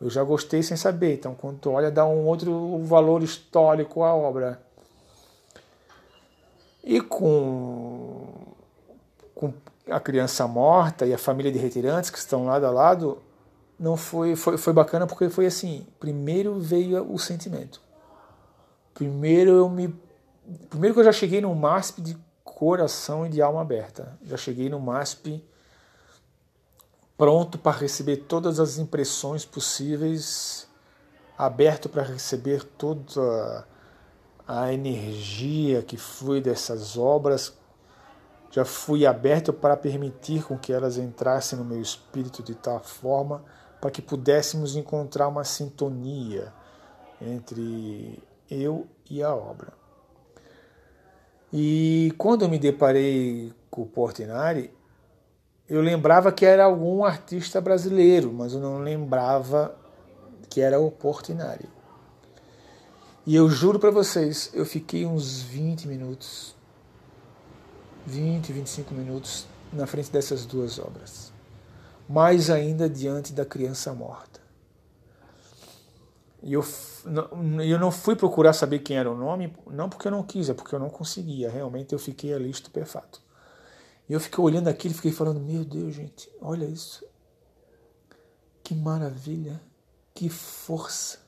eu 0.02 0.10
já 0.10 0.24
gostei 0.24 0.64
sem 0.64 0.76
saber. 0.76 1.14
Então 1.14 1.36
quando 1.36 1.60
tu 1.60 1.70
olha, 1.70 1.92
dá 1.92 2.06
um 2.06 2.26
outro 2.26 2.80
valor 2.84 3.22
histórico 3.22 4.04
à 4.04 4.16
obra. 4.16 4.60
E 6.84 7.02
com, 7.02 8.15
a 9.90 10.00
criança 10.00 10.48
morta 10.48 11.06
e 11.06 11.14
a 11.14 11.18
família 11.18 11.52
de 11.52 11.60
retirantes 11.60 12.10
que 12.10 12.18
estão 12.18 12.46
lado 12.46 12.66
a 12.66 12.72
lado, 12.72 13.22
não 13.80 13.98
foi, 13.98 14.36
foi, 14.36 14.58
foi 14.58 14.74
bacana 14.74 15.06
porque 15.06 15.30
foi 15.30 15.46
assim, 15.46 15.86
primeiro 16.00 16.60
veio 16.60 17.12
o 17.12 17.20
sentimento. 17.20 17.82
Primeiro 18.94 19.52
eu 19.52 19.70
me 19.70 19.94
primeiro 20.70 20.94
que 20.94 21.00
eu 21.02 21.06
já 21.06 21.12
cheguei 21.12 21.42
no 21.42 21.54
MASP 21.56 22.02
de 22.02 22.18
coração 22.44 23.26
e 23.26 23.30
de 23.30 23.42
alma 23.42 23.62
aberta. 23.62 24.18
Já 24.24 24.38
cheguei 24.38 24.70
no 24.70 24.80
MASP 24.80 25.44
pronto 27.18 27.58
para 27.58 27.78
receber 27.78 28.18
todas 28.18 28.60
as 28.60 28.78
impressões 28.78 29.46
possíveis, 29.46 30.68
aberto 31.38 31.90
para 31.90 32.04
receber 32.04 32.64
toda 32.64 33.66
a 34.48 34.72
energia 34.72 35.82
que 35.82 35.98
flui 35.98 36.40
dessas 36.40 36.98
obras. 36.98 37.54
Já 38.56 38.64
fui 38.64 39.06
aberto 39.06 39.52
para 39.52 39.76
permitir 39.76 40.46
com 40.46 40.58
que 40.58 40.72
elas 40.72 40.98
entrassem 40.98 41.60
no 41.60 41.66
meu 41.66 41.82
espírito 41.82 42.42
de 42.42 42.56
tal 42.56 42.80
forma 42.80 43.44
para 43.82 43.92
que 43.92 44.02
pudéssemos 44.02 44.78
encontrar 44.78 45.28
uma 45.28 45.44
sintonia 45.44 46.54
entre 47.22 48.18
eu 48.50 48.88
e 49.10 49.22
a 49.22 49.36
obra. 49.36 49.74
E 51.52 52.14
quando 52.18 52.48
me 52.48 52.58
deparei 52.58 53.52
com 53.70 53.82
o 53.82 53.86
Portinari, 53.86 54.74
eu 55.68 55.82
lembrava 55.82 56.32
que 56.32 56.46
era 56.46 56.64
algum 56.64 57.04
artista 57.04 57.60
brasileiro, 57.60 58.32
mas 58.32 58.54
eu 58.54 58.62
não 58.62 58.78
lembrava 58.78 59.76
que 60.50 60.62
era 60.62 60.80
o 60.80 60.90
Portinari. 60.90 61.68
E 63.26 63.36
eu 63.36 63.50
juro 63.50 63.80
para 63.80 63.92
vocês, 63.92 64.50
eu 64.54 64.66
fiquei 64.66 65.06
uns 65.06 65.42
20 65.42 65.90
minutos, 65.90 66.56
20, 68.06 68.52
25 68.52 68.94
minutos 68.94 69.48
na 69.74 69.88
frente 69.88 70.12
dessas 70.12 70.46
duas 70.46 70.80
obras. 70.80 71.32
Mais 72.08 72.50
ainda 72.50 72.90
diante 72.90 73.34
da 73.34 73.46
criança 73.46 73.94
morta. 73.94 74.40
E 76.44 76.54
eu, 76.54 76.64
eu 77.68 77.80
não 77.80 77.92
fui 77.92 78.16
procurar 78.16 78.54
saber 78.54 78.80
quem 78.80 78.98
era 78.98 79.10
o 79.10 79.18
nome, 79.18 79.52
não 79.66 79.90
porque 79.90 80.08
eu 80.08 80.12
não 80.12 80.22
quis, 80.22 80.48
é 80.48 80.54
porque 80.54 80.76
eu 80.76 80.80
não 80.80 80.92
conseguia. 80.92 81.50
Realmente 81.50 81.92
eu 81.92 81.98
fiquei 81.98 82.34
ali 82.34 82.52
estupefato. 82.52 83.20
E 84.08 84.14
eu 84.14 84.20
fiquei 84.20 84.44
olhando 84.44 84.68
aquilo 84.68 84.94
e 84.94 84.96
fiquei 84.96 85.12
falando: 85.12 85.40
Meu 85.40 85.66
Deus, 85.66 85.96
gente, 85.96 86.30
olha 86.40 86.66
isso. 86.66 87.04
Que 88.64 88.76
maravilha, 88.76 89.60
que 90.14 90.30
força, 90.30 91.20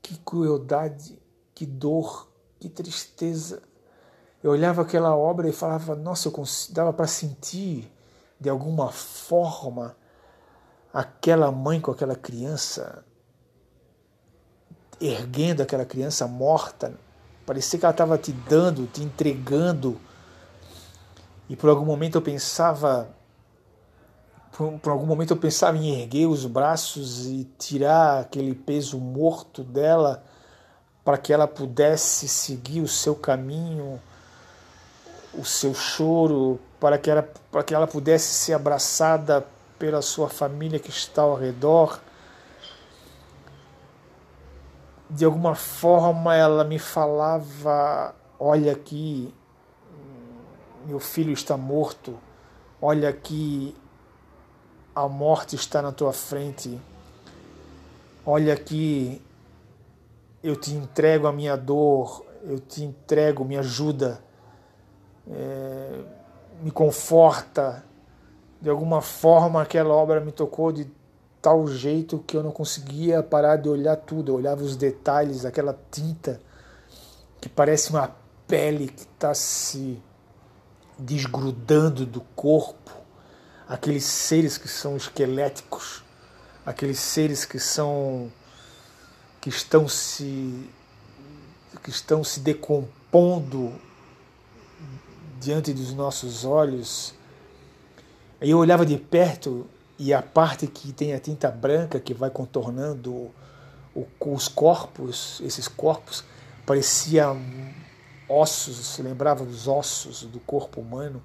que 0.00 0.16
crueldade, 0.18 1.18
que 1.54 1.66
dor, 1.66 2.30
que 2.58 2.70
tristeza. 2.70 3.62
Eu 4.46 4.52
olhava 4.52 4.82
aquela 4.82 5.16
obra 5.16 5.48
e 5.48 5.52
falava: 5.52 5.96
Nossa, 5.96 6.28
eu 6.28 6.44
dava 6.70 6.92
para 6.92 7.08
sentir 7.08 7.92
de 8.38 8.48
alguma 8.48 8.92
forma 8.92 9.96
aquela 10.94 11.50
mãe 11.50 11.80
com 11.80 11.90
aquela 11.90 12.14
criança 12.14 13.04
erguendo 15.00 15.62
aquela 15.62 15.84
criança 15.84 16.28
morta. 16.28 16.94
Parecia 17.44 17.76
que 17.76 17.84
ela 17.84 17.90
estava 17.90 18.16
te 18.16 18.30
dando, 18.30 18.86
te 18.86 19.02
entregando. 19.02 20.00
E 21.48 21.56
por 21.56 21.68
algum 21.68 21.84
momento 21.84 22.14
eu 22.14 22.22
pensava, 22.22 23.08
por, 24.56 24.78
por, 24.78 24.92
algum 24.92 25.06
momento 25.06 25.32
eu 25.32 25.36
pensava 25.36 25.76
em 25.76 26.00
erguer 26.00 26.26
os 26.26 26.46
braços 26.46 27.26
e 27.26 27.50
tirar 27.58 28.20
aquele 28.20 28.54
peso 28.54 28.96
morto 28.96 29.64
dela 29.64 30.22
para 31.04 31.18
que 31.18 31.32
ela 31.32 31.48
pudesse 31.48 32.28
seguir 32.28 32.80
o 32.80 32.86
seu 32.86 33.16
caminho, 33.16 34.00
o 35.36 35.44
seu 35.44 35.74
choro, 35.74 36.58
para 36.80 36.98
que 36.98 37.10
ela, 37.10 37.22
para 37.50 37.62
que 37.62 37.74
ela 37.74 37.86
pudesse 37.86 38.32
ser 38.34 38.54
abraçada 38.54 39.46
pela 39.78 40.02
sua 40.02 40.28
família 40.28 40.78
que 40.78 40.90
está 40.90 41.22
ao 41.22 41.34
redor. 41.34 42.00
De 45.08 45.24
alguma 45.24 45.54
forma 45.54 46.34
ela 46.34 46.64
me 46.64 46.78
falava: 46.78 48.14
olha 48.38 48.72
aqui, 48.72 49.32
meu 50.84 50.98
filho 50.98 51.32
está 51.32 51.56
morto, 51.56 52.18
olha 52.80 53.08
aqui, 53.08 53.74
a 54.94 55.08
morte 55.08 55.54
está 55.54 55.80
na 55.80 55.92
tua 55.92 56.12
frente, 56.12 56.80
olha 58.24 58.54
aqui, 58.54 59.22
eu 60.42 60.56
te 60.56 60.72
entrego 60.72 61.26
a 61.26 61.32
minha 61.32 61.56
dor, 61.56 62.24
eu 62.42 62.58
te 62.58 62.82
entrego, 62.82 63.44
me 63.44 63.56
ajuda. 63.56 64.25
É, 65.30 66.00
me 66.62 66.70
conforta. 66.70 67.84
De 68.60 68.70
alguma 68.70 69.02
forma, 69.02 69.62
aquela 69.62 69.94
obra 69.94 70.20
me 70.20 70.32
tocou 70.32 70.72
de 70.72 70.90
tal 71.42 71.66
jeito 71.68 72.24
que 72.26 72.36
eu 72.36 72.42
não 72.42 72.50
conseguia 72.50 73.22
parar 73.22 73.56
de 73.56 73.68
olhar 73.68 73.96
tudo. 73.96 74.32
Eu 74.32 74.36
olhava 74.36 74.62
os 74.62 74.76
detalhes, 74.76 75.44
aquela 75.44 75.78
tinta 75.90 76.40
que 77.40 77.48
parece 77.48 77.90
uma 77.90 78.10
pele 78.48 78.88
que 78.88 79.02
está 79.02 79.34
se 79.34 80.02
desgrudando 80.98 82.06
do 82.06 82.20
corpo, 82.34 82.90
aqueles 83.68 84.04
seres 84.04 84.56
que 84.56 84.68
são 84.68 84.96
esqueléticos, 84.96 86.02
aqueles 86.64 86.98
seres 86.98 87.44
que 87.44 87.58
são 87.58 88.32
que 89.40 89.48
estão 89.48 89.86
se 89.86 90.68
que 91.82 91.90
estão 91.90 92.24
se 92.24 92.40
decompondo 92.40 93.72
diante 95.40 95.72
dos 95.72 95.92
nossos 95.92 96.44
olhos. 96.44 97.14
Eu 98.40 98.58
olhava 98.58 98.84
de 98.84 98.96
perto 98.96 99.66
e 99.98 100.12
a 100.12 100.22
parte 100.22 100.66
que 100.66 100.92
tem 100.92 101.14
a 101.14 101.20
tinta 101.20 101.50
branca 101.50 101.98
que 101.98 102.12
vai 102.12 102.30
contornando 102.30 103.30
os 104.20 104.48
corpos, 104.48 105.40
esses 105.42 105.68
corpos, 105.68 106.22
parecia 106.66 107.34
ossos, 108.28 108.98
lembrava 108.98 109.44
dos 109.44 109.66
ossos 109.66 110.24
do 110.24 110.40
corpo 110.40 110.80
humano. 110.80 111.22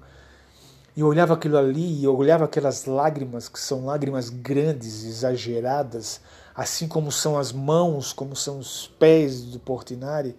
E 0.96 1.00
eu 1.00 1.06
olhava 1.06 1.34
aquilo 1.34 1.56
ali, 1.56 2.00
e 2.00 2.04
eu 2.04 2.16
olhava 2.16 2.44
aquelas 2.44 2.84
lágrimas, 2.84 3.48
que 3.48 3.58
são 3.58 3.86
lágrimas 3.86 4.28
grandes, 4.28 5.04
exageradas, 5.04 6.20
assim 6.54 6.86
como 6.86 7.10
são 7.10 7.38
as 7.38 7.50
mãos, 7.50 8.12
como 8.12 8.36
são 8.36 8.58
os 8.58 8.88
pés 8.98 9.42
do 9.42 9.58
Portinari. 9.58 10.36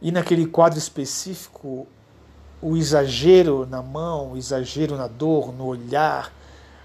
E 0.00 0.12
naquele 0.12 0.46
quadro 0.46 0.78
específico, 0.78 1.86
o 2.60 2.76
exagero 2.76 3.66
na 3.66 3.82
mão, 3.82 4.32
o 4.32 4.36
exagero 4.36 4.96
na 4.96 5.06
dor, 5.06 5.52
no 5.52 5.66
olhar, 5.66 6.32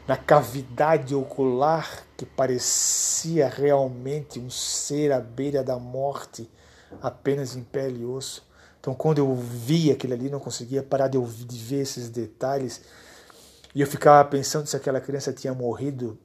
na 0.07 0.15
cavidade 0.15 1.15
ocular 1.15 2.03
que 2.15 2.25
parecia 2.25 3.47
realmente 3.47 4.39
um 4.39 4.49
ser 4.49 5.11
à 5.11 5.19
beira 5.19 5.63
da 5.63 5.79
morte, 5.79 6.49
apenas 7.01 7.55
em 7.55 7.63
pele 7.63 8.01
e 8.01 8.05
osso. 8.05 8.47
Então, 8.79 8.93
quando 8.93 9.19
eu 9.19 9.33
via 9.33 9.93
aquilo 9.93 10.13
ali, 10.13 10.29
não 10.29 10.39
conseguia 10.39 10.83
parar 10.83 11.07
de, 11.07 11.17
de 11.17 11.57
ver 11.57 11.81
esses 11.81 12.09
detalhes. 12.09 12.81
E 13.73 13.81
eu 13.81 13.87
ficava 13.87 14.27
pensando 14.29 14.67
se 14.67 14.75
aquela 14.75 14.99
criança 14.99 15.31
tinha 15.31 15.53
morrido 15.53 16.17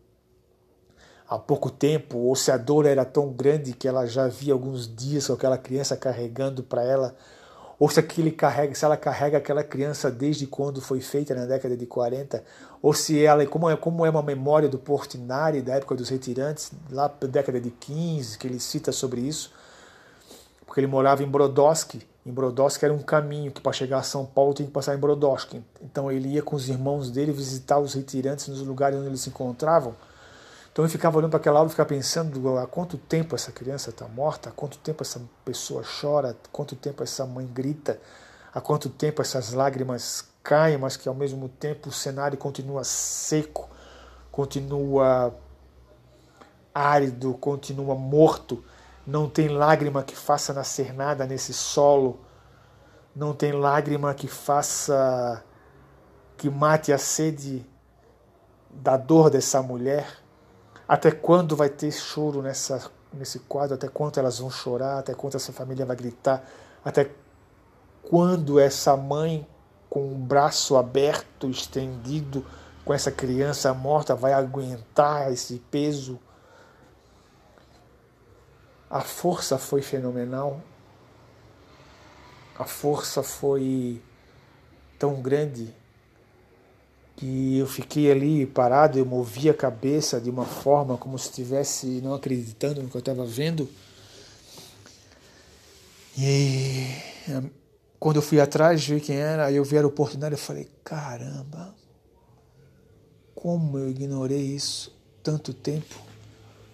há 1.26 1.38
pouco 1.38 1.71
tempo, 1.71 2.19
ou 2.19 2.35
se 2.35 2.50
a 2.50 2.57
dor 2.57 2.85
era 2.85 3.05
tão 3.05 3.33
grande 3.33 3.73
que 3.73 3.87
ela 3.87 4.07
já 4.07 4.26
via 4.26 4.52
alguns 4.52 4.93
dias 4.93 5.28
com 5.28 5.35
aquela 5.35 5.57
criança 5.57 5.97
carregando 5.97 6.62
para 6.62 6.83
ela 6.83 7.17
ou 7.78 7.88
se 7.88 8.00
aquele 8.00 8.30
carrega, 8.30 8.75
se 8.75 8.85
ela 8.85 8.97
carrega 8.97 9.38
aquela 9.38 9.62
criança 9.62 10.11
desde 10.11 10.47
quando 10.47 10.80
foi 10.80 11.00
feita 11.00 11.35
na 11.35 11.47
década 11.47 11.76
de 11.76 11.87
40, 11.87 12.42
ou 12.82 12.92
se 12.92 13.23
ela, 13.23 13.47
como 13.47 13.70
é, 13.70 13.76
como 13.76 14.04
é 14.04 14.11
uma 14.11 14.23
memória 14.23 14.68
do 14.68 14.78
Portinari 14.78 15.62
da 15.62 15.75
época 15.75 15.94
dos 15.94 16.08
retirantes, 16.08 16.73
lá 16.90 17.06
da 17.06 17.26
década 17.26 17.61
de 17.61 17.70
15, 17.70 18.37
que 18.37 18.47
ele 18.47 18.58
cita 18.58 18.90
sobre 18.90 19.20
isso, 19.20 19.52
porque 20.66 20.80
ele 20.80 20.87
morava 20.88 21.23
em 21.23 21.28
Brodowski, 21.28 22.04
em 22.28 22.30
Brodowski 22.30 22.85
era 22.85 22.92
um 22.92 22.99
caminho 22.99 23.50
que 23.50 23.58
para 23.58 23.73
chegar 23.73 23.99
a 23.99 24.02
São 24.02 24.26
Paulo 24.26 24.52
tem 24.52 24.66
que 24.66 24.73
passar 24.73 24.94
em 24.94 24.99
Brodowski. 24.99 25.62
Então 25.80 26.12
ele 26.12 26.28
ia 26.28 26.42
com 26.42 26.56
os 26.56 26.68
irmãos 26.68 27.11
dele 27.11 27.32
visitar 27.32 27.78
os 27.78 27.94
retirantes 27.94 28.49
nos 28.49 28.61
lugares 28.61 28.99
onde 28.99 29.06
eles 29.06 29.23
se 29.23 29.30
encontravam. 29.30 29.94
Então 30.78 30.85
eu 30.87 30.90
ficava 30.90 31.18
olhando 31.18 31.32
para 31.32 31.40
aquela 31.40 31.58
aula 31.58 31.66
e 31.66 31.73
ficava 31.73 31.88
pensando 31.88 32.56
há 32.56 32.64
quanto 32.64 32.97
tempo 32.97 33.35
essa 33.35 33.50
criança 33.50 33.90
está 33.90 34.06
morta, 34.06 34.50
há 34.50 34.52
quanto 34.52 34.78
tempo 34.78 35.02
essa 35.02 35.20
pessoa 35.44 35.82
chora, 35.82 36.30
há 36.30 36.35
quanto 36.52 36.76
tempo 36.76 37.02
essa 37.02 37.26
mãe 37.26 37.44
grita, 37.44 38.00
há 38.54 38.61
quanto 38.61 38.88
tempo 38.88 39.20
essas 39.20 39.52
lágrimas 39.52 40.28
caem, 40.40 40.78
mas 40.78 40.97
que 40.97 41.08
ao 41.08 41.16
mesmo 41.16 41.49
tempo 41.49 41.88
o 41.88 41.92
cenário 41.92 42.38
continua 42.38 42.85
seco, 42.85 43.68
continua 44.30 45.35
árido, 46.72 47.35
continua 47.35 47.96
morto, 47.96 48.64
não 49.05 49.29
tem 49.29 49.48
lágrima 49.48 50.05
que 50.05 50.14
faça 50.14 50.53
nascer 50.53 50.94
nada 50.94 51.26
nesse 51.26 51.53
solo, 51.53 52.20
não 53.16 53.35
tem 53.35 53.50
lágrima 53.50 54.14
que 54.14 54.29
faça 54.29 55.42
que 56.37 56.48
mate 56.48 56.92
a 56.92 56.98
sede 56.98 57.66
da 58.70 58.96
dor 58.96 59.29
dessa 59.29 59.61
mulher. 59.61 60.28
Até 60.88 61.11
quando 61.11 61.55
vai 61.55 61.68
ter 61.68 61.92
choro 61.92 62.40
nessa, 62.40 62.90
nesse 63.12 63.40
quadro? 63.40 63.74
Até 63.74 63.88
quando 63.88 64.18
elas 64.18 64.38
vão 64.38 64.51
chorar? 64.51 65.01
Até 65.01 65.12
quando 65.12 65.35
essa 65.35 65.53
família 65.53 65.85
vai 65.85 65.94
gritar? 65.94 66.42
Até 66.83 67.11
quando 68.03 68.59
essa 68.59 68.96
mãe 68.96 69.46
com 69.90 70.12
o 70.12 70.14
braço 70.14 70.77
aberto, 70.79 71.51
estendido, 71.51 72.44
com 72.87 72.94
essa 72.94 73.12
criança 73.12 73.74
morta, 73.74 74.14
vai 74.14 74.33
aguentar 74.33 75.31
esse 75.31 75.59
peso? 75.70 76.18
A 78.88 79.03
força 79.03 79.59
foi 79.59 79.83
fenomenal. 79.83 80.59
A 82.59 82.64
força 82.64 83.22
foi 83.22 84.03
tão 84.98 85.20
grande 85.20 85.74
que 87.18 87.59
eu 87.59 87.66
fiquei 87.66 88.12
ali 88.12 88.46
parado, 88.46 88.96
eu 88.96 89.04
movi 89.04 89.50
a 89.50 89.54
cabeça 89.54 90.20
de 90.20 90.31
uma 90.31 90.44
forma 90.44 90.96
como 90.96 91.18
se 91.18 91.28
estivesse 91.28 92.00
não 92.00 92.14
acreditando 92.14 92.81
no 92.81 92.88
que 92.88 92.96
eu 92.96 93.00
estava 93.00 93.24
vendo. 93.24 93.68
E 96.16 96.87
quando 97.98 98.16
eu 98.16 98.22
fui 98.22 98.40
atrás 98.40 98.87
ver 98.87 99.00
quem 99.00 99.16
era, 99.16 99.46
aí 99.46 99.57
eu 99.57 99.64
vi 99.64 99.76
a 99.76 99.85
oportunidade, 99.85 100.35
eu 100.35 100.38
falei, 100.38 100.68
caramba, 100.85 101.74
como 103.35 103.76
eu 103.78 103.90
ignorei 103.90 104.42
isso 104.54 104.96
tanto 105.20 105.52
tempo, 105.52 105.96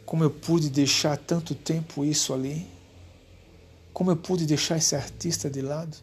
como 0.04 0.24
eu 0.24 0.30
pude 0.30 0.68
deixar 0.68 1.16
tanto 1.16 1.54
tempo 1.54 2.04
isso 2.04 2.34
ali, 2.34 2.66
como 3.94 4.10
eu 4.10 4.16
pude 4.16 4.44
deixar 4.44 4.76
esse 4.76 4.94
artista 4.94 5.48
de 5.48 5.62
lado. 5.62 5.96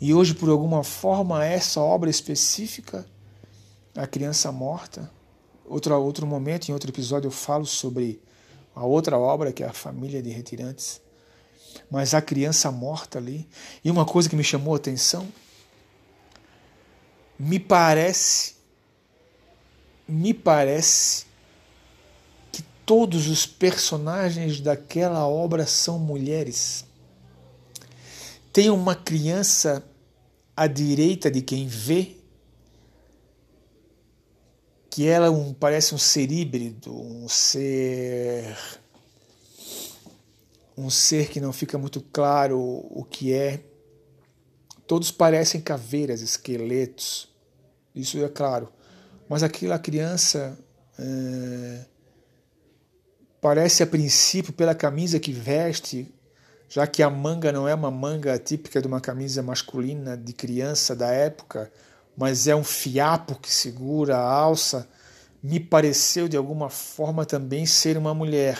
E 0.00 0.14
hoje, 0.14 0.32
por 0.32 0.48
alguma 0.48 0.84
forma, 0.84 1.44
essa 1.44 1.80
obra 1.80 2.08
específica 2.08 3.04
a 3.96 4.06
criança 4.06 4.50
morta. 4.50 5.10
Outro, 5.64 5.94
outro 6.02 6.26
momento, 6.26 6.68
em 6.68 6.72
outro 6.72 6.90
episódio, 6.90 7.28
eu 7.28 7.32
falo 7.32 7.64
sobre 7.64 8.20
a 8.74 8.84
outra 8.84 9.18
obra, 9.18 9.52
que 9.52 9.62
é 9.62 9.66
a 9.66 9.72
família 9.72 10.22
de 10.22 10.30
retirantes. 10.30 11.00
Mas 11.90 12.12
a 12.14 12.20
criança 12.20 12.70
morta 12.70 13.18
ali. 13.18 13.48
E 13.84 13.90
uma 13.90 14.04
coisa 14.04 14.28
que 14.28 14.36
me 14.36 14.44
chamou 14.44 14.74
a 14.74 14.76
atenção, 14.76 15.26
me 17.38 17.58
parece, 17.58 18.54
me 20.06 20.34
parece 20.34 21.26
que 22.52 22.62
todos 22.84 23.28
os 23.28 23.46
personagens 23.46 24.60
daquela 24.60 25.26
obra 25.26 25.66
são 25.66 25.98
mulheres. 25.98 26.84
Tem 28.52 28.70
uma 28.70 28.94
criança 28.94 29.84
à 30.56 30.66
direita 30.66 31.30
de 31.30 31.42
quem 31.42 31.66
vê 31.66 32.16
que 34.94 35.08
ela 35.08 35.28
um, 35.28 35.52
parece 35.52 35.92
um 35.92 35.98
ser 35.98 36.30
híbrido, 36.30 36.94
um 36.94 37.28
ser 37.28 38.56
um 40.78 40.88
ser 40.88 41.30
que 41.30 41.40
não 41.40 41.52
fica 41.52 41.76
muito 41.76 42.00
claro 42.00 42.60
o 42.60 43.04
que 43.04 43.32
é. 43.32 43.64
Todos 44.86 45.10
parecem 45.10 45.60
caveiras, 45.60 46.20
esqueletos, 46.20 47.28
isso 47.92 48.24
é 48.24 48.28
claro. 48.28 48.68
Mas 49.28 49.42
aquela 49.42 49.80
criança 49.80 50.56
é, 50.96 51.84
parece 53.40 53.82
a 53.82 53.88
princípio 53.88 54.52
pela 54.52 54.76
camisa 54.76 55.18
que 55.18 55.32
veste, 55.32 56.14
já 56.68 56.86
que 56.86 57.02
a 57.02 57.10
manga 57.10 57.50
não 57.50 57.66
é 57.66 57.74
uma 57.74 57.90
manga 57.90 58.38
típica 58.38 58.80
de 58.80 58.86
uma 58.86 59.00
camisa 59.00 59.42
masculina 59.42 60.16
de 60.16 60.32
criança 60.32 60.94
da 60.94 61.10
época, 61.10 61.68
mas 62.16 62.46
é 62.46 62.54
um 62.54 62.64
fiapo 62.64 63.38
que 63.40 63.52
segura 63.52 64.16
a 64.16 64.30
alça, 64.30 64.88
me 65.42 65.60
pareceu 65.60 66.28
de 66.28 66.36
alguma 66.36 66.70
forma 66.70 67.26
também 67.26 67.66
ser 67.66 67.96
uma 67.98 68.14
mulher. 68.14 68.58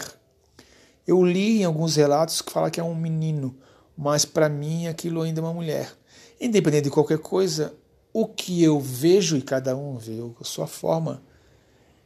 Eu 1.07 1.25
li 1.25 1.61
em 1.61 1.65
alguns 1.65 1.97
relatos 1.97 2.43
que 2.43 2.53
fala 2.53 2.71
que 2.71 2.81
é 2.81 2.85
um 2.85 2.95
menino, 2.95 3.57
mas 3.97 4.25
para 4.25 4.49
mim 4.49 4.87
aquilo 4.87 5.23
ainda 5.23 5.41
é 5.41 5.45
uma 5.45 5.53
mulher. 5.53 5.93
Independente 6.41 6.85
de 6.85 6.91
qualquer 6.91 7.19
coisa, 7.19 7.75
o 8.13 8.27
que 8.27 8.63
eu 8.63 8.81
vejo 8.81 9.37
e 9.37 9.43
cada 9.43 9.77
um 9.77 9.97
vê 9.97 10.19
a 10.41 10.45
sua 10.45 10.67
forma 10.67 11.23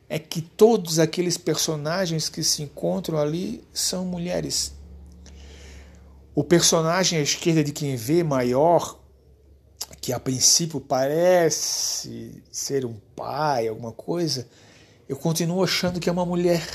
é 0.08 0.18
que 0.18 0.40
todos 0.40 0.98
aqueles 0.98 1.36
personagens 1.36 2.28
que 2.28 2.42
se 2.42 2.62
encontram 2.62 3.18
ali 3.18 3.62
são 3.72 4.06
mulheres. 4.06 4.74
O 6.34 6.42
personagem 6.42 7.18
à 7.18 7.22
esquerda 7.22 7.62
de 7.62 7.72
quem 7.72 7.94
vê 7.94 8.22
maior 8.22 8.98
que 10.00 10.12
a 10.12 10.20
princípio 10.20 10.80
parece 10.80 12.42
ser 12.50 12.84
um 12.84 12.94
pai, 13.14 13.68
alguma 13.68 13.92
coisa, 13.92 14.48
eu 15.08 15.16
continuo 15.16 15.62
achando 15.62 16.00
que 16.00 16.08
é 16.08 16.12
uma 16.12 16.26
mulher. 16.26 16.66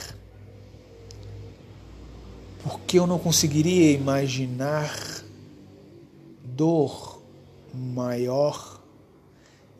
Porque 2.63 2.97
eu 2.97 3.05
não 3.05 3.19
conseguiria 3.19 3.91
imaginar 3.91 4.95
dor 6.43 7.21
maior 7.73 8.81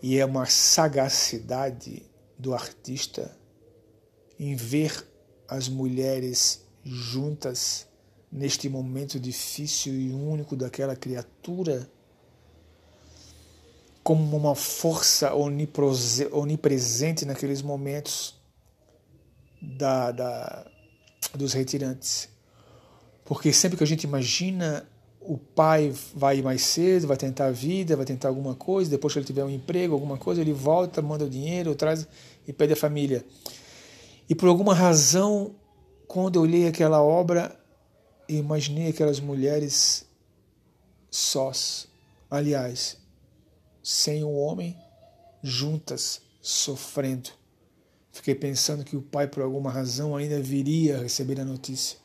E 0.02 0.20
é 0.20 0.26
uma 0.26 0.46
sagacidade 0.46 2.04
do 2.38 2.54
artista 2.54 3.38
em 4.38 4.54
ver 4.54 5.08
as 5.48 5.70
mulheres 5.70 6.66
juntas 6.84 7.88
neste 8.30 8.68
momento 8.68 9.18
difícil 9.18 9.94
e 9.94 10.12
único 10.12 10.58
daquela 10.58 10.94
criatura 10.94 11.90
como 14.04 14.36
uma 14.36 14.54
força 14.54 15.32
onipresente 15.34 17.26
naqueles 17.26 17.62
momentos 17.62 18.36
da, 19.62 20.12
da, 20.12 20.66
dos 21.34 21.54
retirantes. 21.54 22.28
Porque 23.24 23.54
sempre 23.54 23.78
que 23.78 23.84
a 23.84 23.88
gente 23.88 24.04
imagina 24.04 24.86
o 25.22 25.38
pai 25.38 25.94
vai 26.14 26.42
mais 26.42 26.64
cedo, 26.64 27.08
vai 27.08 27.16
tentar 27.16 27.46
a 27.46 27.52
vida, 27.52 27.96
vai 27.96 28.06
tentar 28.06 28.28
alguma 28.28 28.56
coisa, 28.56 28.92
depois 28.92 29.14
que 29.14 29.20
ele 29.20 29.26
tiver 29.26 29.46
um 29.46 29.50
emprego, 29.50 29.94
alguma 29.94 30.18
coisa, 30.18 30.42
ele 30.42 30.52
volta, 30.52 31.02
manda 31.02 31.24
o 31.24 31.30
dinheiro, 31.30 31.74
traz 31.76 32.06
e 32.46 32.52
pede 32.52 32.74
a 32.74 32.76
família. 32.76 33.26
E 34.28 34.36
por 34.36 34.50
alguma 34.50 34.74
razão, 34.74 35.56
quando 36.08 36.36
eu 36.36 36.42
olhei 36.42 36.68
aquela 36.68 37.02
obra, 37.02 37.58
imaginei 38.28 38.90
aquelas 38.90 39.22
mulheres 39.22 40.06
sós, 41.10 41.88
aliás, 42.30 42.98
sem 43.84 44.24
o 44.24 44.32
homem, 44.32 44.78
juntas, 45.44 46.22
sofrendo. 46.42 47.30
Fiquei 48.14 48.34
pensando 48.34 48.86
que 48.86 48.96
o 48.96 49.02
pai, 49.02 49.28
por 49.28 49.44
alguma 49.44 49.70
razão, 49.70 50.16
ainda 50.16 50.40
viria 50.40 51.00
receber 51.00 51.40
a 51.42 51.46
notícia. 51.46 51.98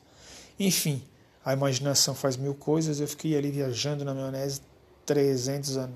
Enfim, 0.59 1.01
a 1.45 1.53
imaginação 1.53 2.13
faz 2.13 2.35
mil 2.35 2.53
coisas. 2.53 2.99
Eu 2.99 3.07
fiquei 3.07 3.37
ali 3.37 3.49
viajando 3.49 4.03
na 4.03 4.13
maionese 4.13 4.61
300 5.05 5.77
anos. 5.77 5.95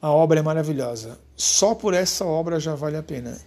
A 0.00 0.10
obra 0.10 0.40
é 0.40 0.42
maravilhosa. 0.42 1.20
Só 1.36 1.74
por 1.74 1.94
essa 1.94 2.24
obra 2.24 2.58
já 2.58 2.74
vale 2.74 2.96
a 2.96 3.02
pena. 3.02 3.38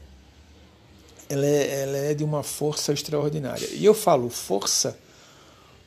Ela 1.27 1.45
é, 1.45 1.81
ela 1.81 1.97
é 1.97 2.13
de 2.13 2.23
uma 2.23 2.43
força 2.43 2.93
extraordinária. 2.93 3.67
E 3.73 3.83
eu 3.83 3.93
falo 3.93 4.29
força 4.29 4.97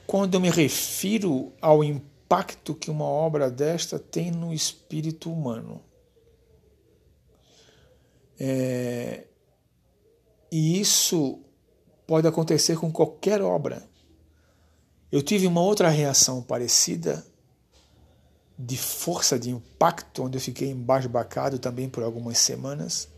quando 0.06 0.34
eu 0.34 0.40
me 0.40 0.50
refiro 0.50 1.52
ao 1.62 1.82
impacto 1.82 2.17
que 2.74 2.90
uma 2.90 3.04
obra 3.04 3.50
desta 3.50 3.98
tem 3.98 4.30
no 4.30 4.52
espírito 4.52 5.32
humano. 5.32 5.80
É, 8.38 9.24
e 10.50 10.80
isso 10.80 11.40
pode 12.06 12.26
acontecer 12.26 12.78
com 12.78 12.92
qualquer 12.92 13.42
obra. 13.42 13.82
Eu 15.10 15.22
tive 15.22 15.46
uma 15.46 15.60
outra 15.60 15.88
reação 15.88 16.42
parecida, 16.42 17.24
de 18.58 18.76
força, 18.76 19.38
de 19.38 19.50
impacto, 19.50 20.24
onde 20.24 20.36
eu 20.36 20.40
fiquei 20.40 20.68
embasbacado 20.68 21.58
também 21.58 21.88
por 21.88 22.02
algumas 22.02 22.38
semanas, 22.38 23.08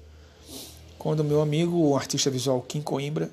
quando 0.98 1.24
meu 1.24 1.40
amigo, 1.40 1.78
o 1.78 1.96
artista 1.96 2.30
visual 2.30 2.60
Kim 2.60 2.82
Coimbra, 2.82 3.30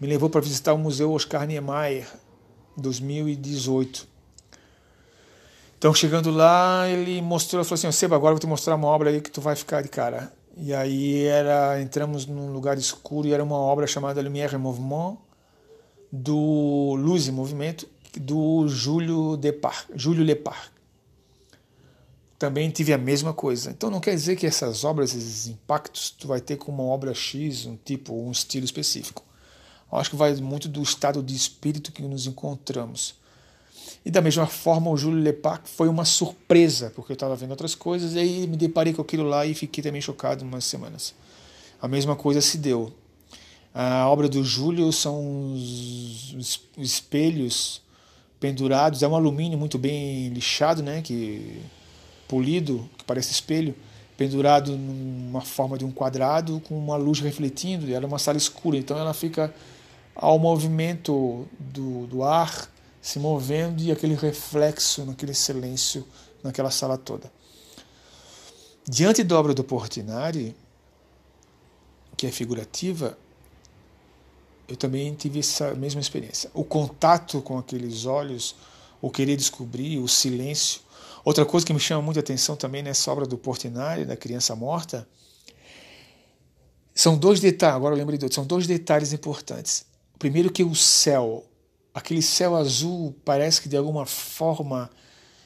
me 0.00 0.08
levou 0.08 0.30
para 0.30 0.40
visitar 0.40 0.72
o 0.72 0.78
Museu 0.78 1.12
Oscar 1.12 1.46
Niemeyer, 1.46 2.08
2018. 2.78 4.08
Então, 5.80 5.94
chegando 5.94 6.30
lá, 6.30 6.86
ele 6.90 7.22
mostrou, 7.22 7.64
falou 7.64 7.78
assim, 7.78 7.90
Seba, 7.90 8.14
agora 8.14 8.32
eu 8.32 8.34
vou 8.34 8.40
te 8.40 8.46
mostrar 8.46 8.74
uma 8.74 8.86
obra 8.86 9.08
aí 9.08 9.18
que 9.18 9.30
tu 9.30 9.40
vai 9.40 9.56
ficar 9.56 9.80
de 9.80 9.88
cara. 9.88 10.30
E 10.54 10.74
aí 10.74 11.24
era, 11.24 11.80
entramos 11.80 12.26
num 12.26 12.52
lugar 12.52 12.76
escuro 12.76 13.26
e 13.26 13.32
era 13.32 13.42
uma 13.42 13.56
obra 13.56 13.86
chamada 13.86 14.20
Lumière 14.20 14.58
Mouvement, 14.58 15.16
do 16.12 16.94
Luz 16.98 17.28
e 17.28 17.32
Movimento, 17.32 17.88
do 18.14 18.68
Júlio 18.68 19.38
Depar, 19.38 19.86
Júlio 19.94 20.22
Lepar. 20.22 20.70
Também 22.38 22.68
tive 22.68 22.92
a 22.92 22.98
mesma 22.98 23.32
coisa. 23.32 23.70
Então 23.70 23.90
não 23.90 24.00
quer 24.00 24.14
dizer 24.14 24.36
que 24.36 24.46
essas 24.46 24.84
obras, 24.84 25.14
esses 25.14 25.46
impactos, 25.46 26.10
tu 26.10 26.28
vai 26.28 26.42
ter 26.42 26.58
com 26.58 26.70
uma 26.70 26.82
obra 26.82 27.14
X, 27.14 27.64
um 27.64 27.78
tipo, 27.82 28.12
um 28.12 28.30
estilo 28.30 28.66
específico. 28.66 29.24
Eu 29.90 29.96
acho 29.96 30.10
que 30.10 30.16
vai 30.16 30.34
muito 30.34 30.68
do 30.68 30.82
estado 30.82 31.22
de 31.22 31.34
espírito 31.34 31.90
que 31.90 32.02
nos 32.02 32.26
encontramos. 32.26 33.18
E 34.04 34.10
da 34.10 34.20
mesma 34.20 34.46
forma, 34.46 34.90
o 34.90 34.96
Júlio 34.96 35.22
Lepac 35.22 35.68
foi 35.68 35.88
uma 35.88 36.04
surpresa, 36.04 36.90
porque 36.94 37.12
eu 37.12 37.14
estava 37.14 37.36
vendo 37.36 37.50
outras 37.50 37.74
coisas 37.74 38.14
e 38.14 38.18
aí 38.18 38.46
me 38.46 38.56
deparei 38.56 38.94
com 38.94 39.02
aquilo 39.02 39.24
lá 39.24 39.44
e 39.44 39.54
fiquei 39.54 39.82
também 39.82 40.00
chocado 40.00 40.44
umas 40.44 40.64
semanas. 40.64 41.14
A 41.80 41.86
mesma 41.86 42.16
coisa 42.16 42.40
se 42.40 42.56
deu. 42.56 42.92
A 43.74 44.08
obra 44.08 44.28
do 44.28 44.42
Júlio 44.42 44.90
são 44.92 45.54
os 45.54 46.60
espelhos 46.78 47.82
pendurados, 48.40 49.02
é 49.02 49.08
um 49.08 49.14
alumínio 49.14 49.58
muito 49.58 49.78
bem 49.78 50.30
lixado, 50.30 50.82
né, 50.82 51.02
que 51.02 51.60
polido, 52.26 52.88
que 52.96 53.04
parece 53.04 53.32
espelho, 53.32 53.74
pendurado 54.16 54.76
numa 54.76 55.42
forma 55.42 55.76
de 55.76 55.84
um 55.84 55.90
quadrado 55.90 56.60
com 56.66 56.76
uma 56.76 56.96
luz 56.96 57.20
refletindo, 57.20 57.86
e 57.86 57.92
era 57.92 58.06
uma 58.06 58.18
sala 58.18 58.38
escura, 58.38 58.78
então 58.78 58.98
ela 58.98 59.12
fica 59.12 59.54
ao 60.14 60.38
movimento 60.38 61.46
do, 61.58 62.06
do 62.06 62.24
ar 62.24 62.68
se 63.00 63.18
movendo 63.18 63.82
e 63.82 63.90
aquele 63.90 64.14
reflexo 64.14 65.04
naquele 65.04 65.34
silêncio 65.34 66.06
naquela 66.42 66.70
sala 66.70 66.96
toda. 66.96 67.30
Diante 68.88 69.22
da 69.22 69.38
obra 69.38 69.54
do 69.54 69.62
Portinari, 69.62 70.56
que 72.16 72.26
é 72.26 72.32
figurativa, 72.32 73.16
eu 74.68 74.76
também 74.76 75.14
tive 75.14 75.40
essa 75.40 75.74
mesma 75.74 76.00
experiência. 76.00 76.50
O 76.54 76.64
contato 76.64 77.42
com 77.42 77.58
aqueles 77.58 78.06
olhos, 78.06 78.54
o 79.00 79.10
querer 79.10 79.36
descobrir, 79.36 79.98
o 79.98 80.08
silêncio. 80.08 80.80
Outra 81.24 81.44
coisa 81.44 81.66
que 81.66 81.72
me 81.72 81.80
chama 81.80 82.02
muita 82.02 82.20
atenção 82.20 82.56
também 82.56 82.82
nessa 82.82 83.10
obra 83.10 83.26
do 83.26 83.36
Portinari, 83.36 84.04
da 84.04 84.16
criança 84.16 84.54
morta, 84.56 85.06
são 86.94 87.16
dois 87.16 87.40
detalhes, 87.40 87.76
agora 87.76 87.94
eu 87.94 87.98
lembrei 87.98 88.18
de 88.18 88.24
outro, 88.24 88.34
são 88.34 88.46
dois 88.46 88.66
detalhes 88.66 89.12
importantes. 89.12 89.84
Primeiro 90.18 90.52
que 90.52 90.62
o 90.62 90.74
céu 90.74 91.44
aquele 92.00 92.22
céu 92.22 92.56
azul 92.56 93.14
parece 93.24 93.60
que 93.60 93.68
de 93.68 93.76
alguma 93.76 94.06
forma 94.06 94.90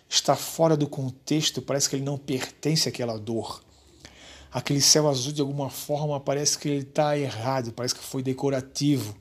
está 0.09 0.37
fora 0.37 0.77
do 0.77 0.89
contexto, 0.89 1.61
parece 1.61 1.89
que 1.89 1.97
ele 1.97 2.05
não 2.05 2.17
pertence 2.17 2.89
àquela 2.89 3.19
dor. 3.19 3.63
Aquele 4.53 4.81
céu 4.81 5.09
azul 5.09 5.33
de 5.33 5.41
alguma 5.41 5.69
forma 5.69 6.19
parece 6.21 6.57
que 6.57 6.69
ele 6.69 6.83
está 6.83 7.19
errado, 7.19 7.73
parece 7.73 7.95
que 7.95 8.05
foi 8.05 8.23
decorativo. 8.23 9.17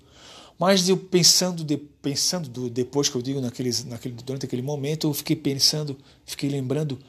Mas 0.60 0.88
eu 0.88 0.96
pensando, 0.96 1.64
de, 1.64 1.76
pensando 1.76 2.48
do, 2.48 2.70
depois 2.70 3.10
que 3.10 3.16
eu 3.16 3.22
digo 3.22 3.42
naqueles, 3.42 3.84
naquele, 3.84 4.14
durante 4.14 4.46
aquele 4.46 4.62
momento, 4.62 5.08
eu 5.08 5.14
fiquei 5.14 5.36
pensando, 5.36 5.98
fiquei 6.26 6.50
lembrando 6.50 7.00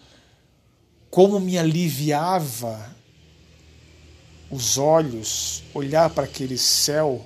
como 1.11 1.39
me 1.39 1.59
aliviava 1.59 2.97
os 4.51 4.79
olhos 4.79 5.63
olhar 5.75 6.09
para 6.11 6.25
aquele 6.25 6.57
céu 6.57 7.25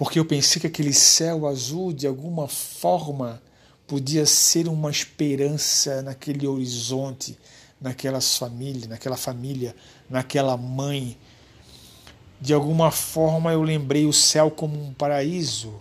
porque 0.00 0.18
eu 0.18 0.24
pensei 0.24 0.58
que 0.58 0.66
aquele 0.66 0.94
céu 0.94 1.46
azul, 1.46 1.92
de 1.92 2.06
alguma 2.06 2.48
forma, 2.48 3.38
podia 3.86 4.24
ser 4.24 4.66
uma 4.66 4.90
esperança 4.90 6.00
naquele 6.00 6.46
horizonte, 6.46 7.36
naquelas 7.78 8.38
famílias, 8.38 8.86
naquela 8.86 9.18
família, 9.18 9.76
naquela 10.08 10.56
mãe. 10.56 11.18
De 12.40 12.54
alguma 12.54 12.90
forma 12.90 13.52
eu 13.52 13.62
lembrei 13.62 14.06
o 14.06 14.12
céu 14.12 14.50
como 14.50 14.82
um 14.82 14.94
paraíso, 14.94 15.74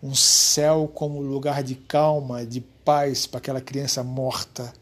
um 0.00 0.14
céu 0.14 0.88
como 0.94 1.20
lugar 1.20 1.64
de 1.64 1.74
calma, 1.74 2.46
de 2.46 2.60
paz 2.60 3.26
para 3.26 3.38
aquela 3.38 3.60
criança 3.60 4.00
morta. 4.04 4.72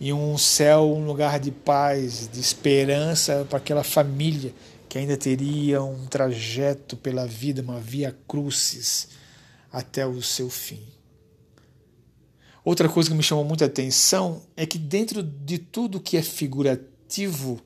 E 0.00 0.10
um 0.10 0.38
céu, 0.38 0.84
um 0.84 1.04
lugar 1.04 1.38
de 1.38 1.50
paz, 1.50 2.30
de 2.32 2.40
esperança 2.40 3.46
para 3.46 3.58
aquela 3.58 3.84
família 3.84 4.54
que 4.92 4.98
ainda 4.98 5.16
teria 5.16 5.82
um 5.82 6.04
trajeto 6.04 6.98
pela 6.98 7.26
vida, 7.26 7.62
uma 7.62 7.80
via 7.80 8.14
crucis 8.28 9.08
até 9.72 10.06
o 10.06 10.20
seu 10.20 10.50
fim. 10.50 10.86
Outra 12.62 12.90
coisa 12.90 13.08
que 13.08 13.16
me 13.16 13.22
chamou 13.22 13.42
muita 13.42 13.64
atenção 13.64 14.42
é 14.54 14.66
que 14.66 14.76
dentro 14.76 15.22
de 15.22 15.56
tudo 15.56 15.98
que 15.98 16.18
é 16.18 16.22
figurativo, 16.22 17.58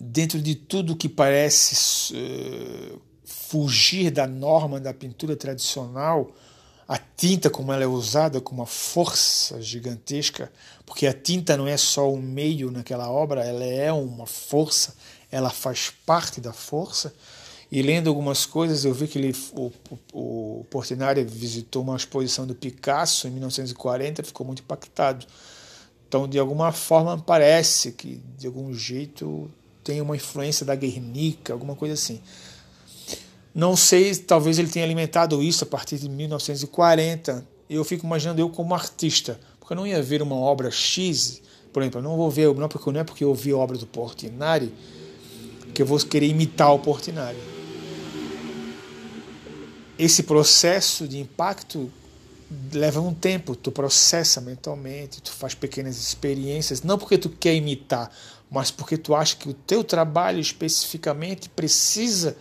dentro 0.00 0.40
de 0.40 0.54
tudo 0.54 0.96
que 0.96 1.10
parece 1.10 2.14
uh, 2.14 2.98
fugir 3.22 4.10
da 4.10 4.26
norma 4.26 4.80
da 4.80 4.94
pintura 4.94 5.36
tradicional, 5.36 6.34
a 6.92 6.98
tinta 6.98 7.48
como 7.48 7.72
ela 7.72 7.82
é 7.82 7.86
usada 7.86 8.38
com 8.38 8.54
uma 8.54 8.66
força 8.66 9.62
gigantesca, 9.62 10.52
porque 10.84 11.06
a 11.06 11.12
tinta 11.14 11.56
não 11.56 11.66
é 11.66 11.78
só 11.78 12.12
um 12.12 12.20
meio 12.20 12.70
naquela 12.70 13.10
obra, 13.10 13.42
ela 13.42 13.64
é 13.64 13.90
uma 13.90 14.26
força, 14.26 14.94
ela 15.30 15.48
faz 15.48 15.90
parte 16.04 16.38
da 16.38 16.52
força. 16.52 17.14
E 17.70 17.80
lendo 17.80 18.10
algumas 18.10 18.44
coisas, 18.44 18.84
eu 18.84 18.92
vi 18.92 19.08
que 19.08 19.18
ele, 19.18 19.34
o, 19.54 19.72
o, 20.12 20.66
Portinari 20.68 21.24
visitou 21.24 21.82
uma 21.82 21.96
exposição 21.96 22.46
do 22.46 22.54
Picasso 22.54 23.26
em 23.26 23.30
1940, 23.30 24.22
ficou 24.22 24.46
muito 24.46 24.60
impactado. 24.60 25.24
Então, 26.06 26.28
de 26.28 26.38
alguma 26.38 26.72
forma, 26.72 27.16
parece 27.16 27.92
que, 27.92 28.22
de 28.36 28.46
algum 28.46 28.74
jeito, 28.74 29.50
tem 29.82 30.02
uma 30.02 30.14
influência 30.14 30.66
da 30.66 30.74
Guernica, 30.74 31.54
alguma 31.54 31.74
coisa 31.74 31.94
assim. 31.94 32.20
Não 33.54 33.76
sei, 33.76 34.14
talvez 34.16 34.58
ele 34.58 34.68
tenha 34.68 34.84
alimentado 34.84 35.42
isso 35.42 35.64
a 35.64 35.66
partir 35.66 35.98
de 35.98 36.08
1940. 36.08 37.46
Eu 37.68 37.84
fico 37.84 38.06
imaginando 38.06 38.40
eu 38.40 38.48
como 38.48 38.74
artista, 38.74 39.38
porque 39.60 39.74
eu 39.74 39.76
não 39.76 39.86
ia 39.86 40.02
ver 40.02 40.22
uma 40.22 40.36
obra 40.36 40.70
X 40.70 41.40
Por 41.72 41.82
exemplo, 41.82 42.00
eu 42.00 42.02
não 42.02 42.16
vou 42.16 42.30
ver, 42.30 42.52
não, 42.54 42.68
porque, 42.68 42.90
não 42.90 43.00
é 43.00 43.04
porque 43.04 43.24
eu 43.24 43.34
vi 43.34 43.52
a 43.52 43.56
obra 43.56 43.76
do 43.76 43.86
Portinari 43.86 44.72
que 45.74 45.80
eu 45.80 45.86
vou 45.86 45.98
querer 45.98 46.26
imitar 46.26 46.72
o 46.74 46.78
Portinari. 46.78 47.38
Esse 49.98 50.22
processo 50.22 51.08
de 51.08 51.18
impacto 51.18 51.90
leva 52.72 53.00
um 53.00 53.14
tempo, 53.14 53.56
tu 53.56 53.72
processa 53.72 54.40
mentalmente, 54.40 55.22
tu 55.22 55.30
faz 55.30 55.54
pequenas 55.54 55.96
experiências, 55.98 56.82
não 56.82 56.98
porque 56.98 57.16
tu 57.16 57.30
quer 57.30 57.54
imitar, 57.54 58.10
mas 58.50 58.70
porque 58.70 58.98
tu 58.98 59.14
acha 59.14 59.36
que 59.36 59.48
o 59.48 59.54
teu 59.54 59.82
trabalho 59.82 60.40
especificamente 60.40 61.48
precisa 61.48 62.36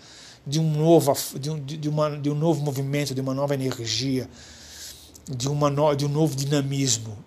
de 0.45 0.60
um 0.60 0.71
novo, 0.71 1.13
de 1.39 1.49
um, 1.49 1.60
de 1.60 1.89
uma, 1.89 2.17
de 2.17 2.30
um 2.30 2.36
novo 2.36 2.62
movimento, 2.62 3.13
de 3.13 3.21
uma 3.21 3.34
nova 3.34 3.54
energia, 3.54 4.30
de, 5.30 5.47
uma 5.47 5.69
no, 5.69 5.93
de 5.95 6.06
um 6.06 6.10
novo 6.10 6.36
dinamismo. 6.36 7.17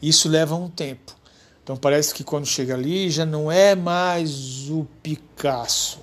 Isso 0.00 0.28
leva 0.28 0.54
um 0.54 0.68
tempo. 0.68 1.14
Então 1.62 1.76
parece 1.76 2.14
que 2.14 2.22
quando 2.22 2.46
chega 2.46 2.74
ali 2.74 3.10
já 3.10 3.24
não 3.24 3.50
é 3.50 3.74
mais 3.74 4.68
o 4.70 4.86
Picasso. 5.02 6.00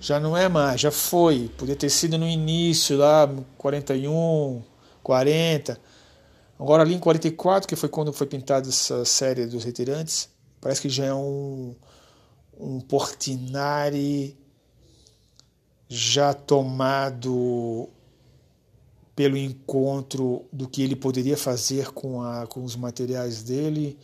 Já 0.00 0.20
não 0.20 0.36
é 0.36 0.50
mais, 0.50 0.80
já 0.80 0.90
foi. 0.90 1.50
Podia 1.56 1.74
ter 1.74 1.88
sido 1.88 2.18
no 2.18 2.28
início, 2.28 2.98
lá, 2.98 3.26
41, 3.56 4.62
40. 5.02 5.80
Agora 6.58 6.82
ali 6.82 6.94
em 6.94 6.98
44, 6.98 7.66
que 7.66 7.74
foi 7.74 7.88
quando 7.88 8.12
foi 8.12 8.26
pintada 8.26 8.68
essa 8.68 9.04
série 9.04 9.46
dos 9.46 9.64
retirantes, 9.64 10.28
parece 10.60 10.82
que 10.82 10.90
já 10.90 11.06
é 11.06 11.14
um, 11.14 11.74
um 12.60 12.80
Portinari 12.80 14.36
já 15.88 16.32
tomado 16.32 17.88
pelo 19.14 19.36
encontro 19.36 20.44
do 20.52 20.68
que 20.68 20.82
ele 20.82 20.96
poderia 20.96 21.36
fazer 21.36 21.92
com, 21.92 22.22
a, 22.22 22.46
com 22.46 22.64
os 22.64 22.74
materiais 22.74 23.42
dele 23.42 23.96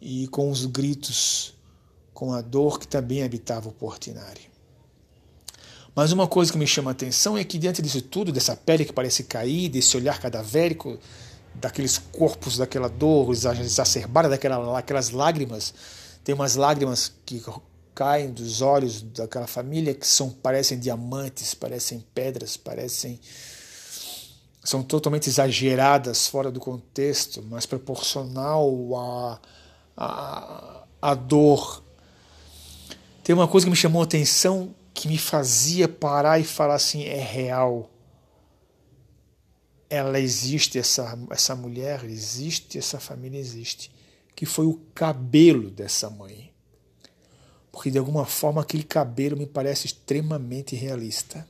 e 0.00 0.26
com 0.28 0.50
os 0.50 0.64
gritos, 0.64 1.54
com 2.14 2.32
a 2.32 2.40
dor 2.40 2.78
que 2.78 2.88
também 2.88 3.22
habitava 3.22 3.68
o 3.68 3.72
Portinari. 3.72 4.50
Mas 5.94 6.10
uma 6.10 6.26
coisa 6.26 6.50
que 6.50 6.56
me 6.56 6.66
chama 6.66 6.90
a 6.90 6.92
atenção 6.92 7.36
é 7.36 7.44
que 7.44 7.58
diante 7.58 7.82
disso 7.82 8.00
tudo, 8.00 8.32
dessa 8.32 8.56
pele 8.56 8.84
que 8.84 8.92
parece 8.92 9.24
cair, 9.24 9.68
desse 9.68 9.94
olhar 9.96 10.18
cadavérico, 10.18 10.98
daqueles 11.54 11.98
corpos, 11.98 12.56
daquela 12.56 12.88
dor 12.88 13.30
exacerbada, 13.32 14.30
daquela, 14.30 14.72
daquelas 14.72 15.10
lágrimas, 15.10 15.74
tem 16.24 16.34
umas 16.34 16.56
lágrimas 16.56 17.12
que 17.26 17.42
caem 17.94 18.30
dos 18.30 18.60
olhos 18.62 19.02
daquela 19.02 19.46
família 19.46 19.94
que 19.94 20.06
são 20.06 20.30
parecem 20.30 20.78
diamantes, 20.78 21.54
parecem 21.54 22.04
pedras, 22.14 22.56
parecem 22.56 23.20
são 24.64 24.82
totalmente 24.82 25.28
exageradas, 25.28 26.28
fora 26.28 26.50
do 26.50 26.60
contexto, 26.60 27.42
mas 27.42 27.66
proporcional 27.66 28.70
à, 29.96 30.84
à, 31.00 31.14
dor. 31.14 31.82
Tem 33.24 33.34
uma 33.34 33.48
coisa 33.48 33.66
que 33.66 33.70
me 33.70 33.76
chamou 33.76 34.02
a 34.02 34.04
atenção 34.04 34.72
que 34.94 35.08
me 35.08 35.18
fazia 35.18 35.88
parar 35.88 36.38
e 36.38 36.44
falar 36.44 36.74
assim: 36.74 37.02
é 37.04 37.20
real. 37.20 37.90
Ela 39.90 40.20
existe, 40.20 40.78
essa, 40.78 41.18
essa 41.30 41.54
mulher 41.56 42.04
existe, 42.04 42.78
essa 42.78 43.00
família 43.00 43.38
existe. 43.38 43.90
Que 44.34 44.46
foi 44.46 44.64
o 44.64 44.80
cabelo 44.94 45.70
dessa 45.70 46.08
mãe. 46.08 46.51
Porque 47.72 47.90
de 47.90 47.98
alguma 47.98 48.26
forma 48.26 48.60
aquele 48.60 48.84
cabelo 48.84 49.36
me 49.36 49.46
parece 49.46 49.86
extremamente 49.86 50.76
realista. 50.76 51.46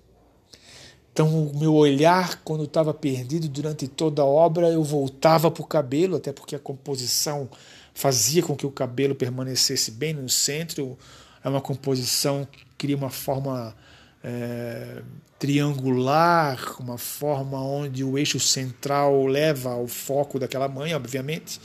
Então, 1.13 1.47
o 1.47 1.59
meu 1.59 1.75
olhar, 1.75 2.41
quando 2.43 2.65
estava 2.65 2.95
perdido 2.95 3.47
durante 3.47 3.87
toda 3.87 4.23
a 4.23 4.25
obra, 4.25 4.71
eu 4.71 4.83
voltava 4.83 5.51
para 5.51 5.63
o 5.63 5.67
cabelo, 5.67 6.17
até 6.17 6.33
porque 6.33 6.57
a 6.57 6.59
composição 6.59 7.51
fazia 7.93 8.43
com 8.43 8.57
que 8.57 8.65
o 8.65 8.71
cabelo 8.71 9.15
permanecesse 9.15 9.91
bem 9.91 10.15
no 10.15 10.29
centro. 10.31 10.97
É 11.45 11.49
uma 11.49 11.61
composição 11.61 12.49
cria 12.79 12.97
uma 12.97 13.11
forma 13.11 13.77
é, 14.25 15.03
triangular, 15.39 16.77
uma 16.81 16.97
forma 16.99 17.61
onde 17.61 18.03
o 18.03 18.17
eixo 18.17 18.41
central 18.41 19.27
leva 19.27 19.73
ao 19.73 19.87
foco 19.87 20.39
daquela 20.39 20.67
mãe, 20.67 20.95
obviamente. 20.95 21.61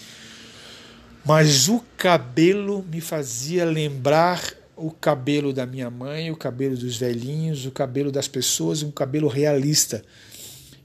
Mas 1.27 1.67
o 1.67 1.83
cabelo 1.97 2.85
me 2.89 3.01
fazia 3.01 3.65
lembrar 3.65 4.41
o 4.77 4.89
cabelo 4.89 5.51
da 5.51 5.65
minha 5.65 5.89
mãe, 5.89 6.31
o 6.31 6.37
cabelo 6.37 6.77
dos 6.77 6.95
velhinhos, 6.95 7.65
o 7.65 7.71
cabelo 7.71 8.13
das 8.13 8.29
pessoas, 8.29 8.81
um 8.81 8.91
cabelo 8.91 9.27
realista. 9.27 10.05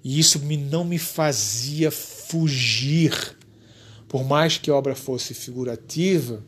E 0.02 0.18
isso 0.18 0.40
me, 0.40 0.56
não 0.56 0.84
me 0.84 0.98
fazia 0.98 1.92
fugir. 1.92 3.36
Por 4.08 4.24
mais 4.24 4.58
que 4.58 4.68
a 4.68 4.74
obra 4.74 4.96
fosse 4.96 5.32
figurativa, 5.32 6.42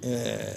é, 0.00 0.56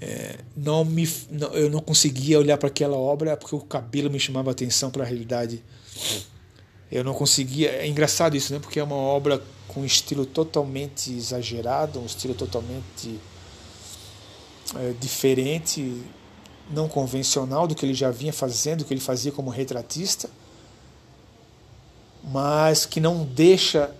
é, 0.00 0.36
não 0.56 0.84
me, 0.84 1.08
não, 1.30 1.54
eu 1.54 1.70
não 1.70 1.80
conseguia 1.80 2.40
olhar 2.40 2.58
para 2.58 2.66
aquela 2.66 2.96
obra 2.96 3.36
porque 3.36 3.54
o 3.54 3.60
cabelo 3.60 4.10
me 4.10 4.18
chamava 4.18 4.50
atenção 4.50 4.90
para 4.90 5.04
a 5.04 5.06
realidade. 5.06 5.62
Eu 6.90 7.04
não 7.04 7.14
conseguia. 7.14 7.70
É 7.70 7.86
engraçado 7.86 8.36
isso, 8.36 8.52
né? 8.52 8.58
Porque 8.58 8.80
é 8.80 8.82
uma 8.82 8.96
obra 8.96 9.40
com 9.72 9.80
um 9.80 9.84
estilo 9.84 10.26
totalmente 10.26 11.12
exagerado, 11.12 12.00
um 12.00 12.06
estilo 12.06 12.34
totalmente 12.34 13.20
é, 14.76 14.92
diferente, 15.00 16.02
não 16.70 16.88
convencional 16.88 17.66
do 17.66 17.74
que 17.74 17.86
ele 17.86 17.94
já 17.94 18.10
vinha 18.10 18.32
fazendo, 18.32 18.80
do 18.80 18.84
que 18.84 18.92
ele 18.92 19.00
fazia 19.00 19.30
como 19.30 19.48
retratista, 19.48 20.28
mas 22.24 22.84
que 22.84 23.00
não 23.00 23.24
deixa 23.24 23.94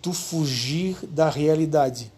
tu 0.00 0.12
fugir 0.12 0.96
da 1.06 1.28
realidade. 1.28 2.12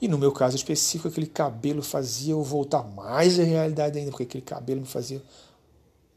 E 0.00 0.06
no 0.06 0.16
meu 0.16 0.30
caso 0.30 0.54
específico, 0.54 1.08
aquele 1.08 1.26
cabelo 1.26 1.82
fazia 1.82 2.32
eu 2.32 2.42
voltar 2.42 2.84
mais 2.84 3.38
à 3.38 3.42
realidade 3.42 3.98
ainda, 3.98 4.10
porque 4.12 4.22
aquele 4.22 4.44
cabelo 4.44 4.80
me 4.80 4.86
fazia. 4.86 5.20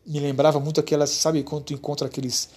Me 0.06 0.20
lembrava 0.20 0.60
muito 0.60 0.80
aquelas. 0.80 1.10
Sabe 1.10 1.42
quando 1.42 1.64
tu 1.64 1.74
encontra 1.74 2.08
aqueles, 2.08 2.50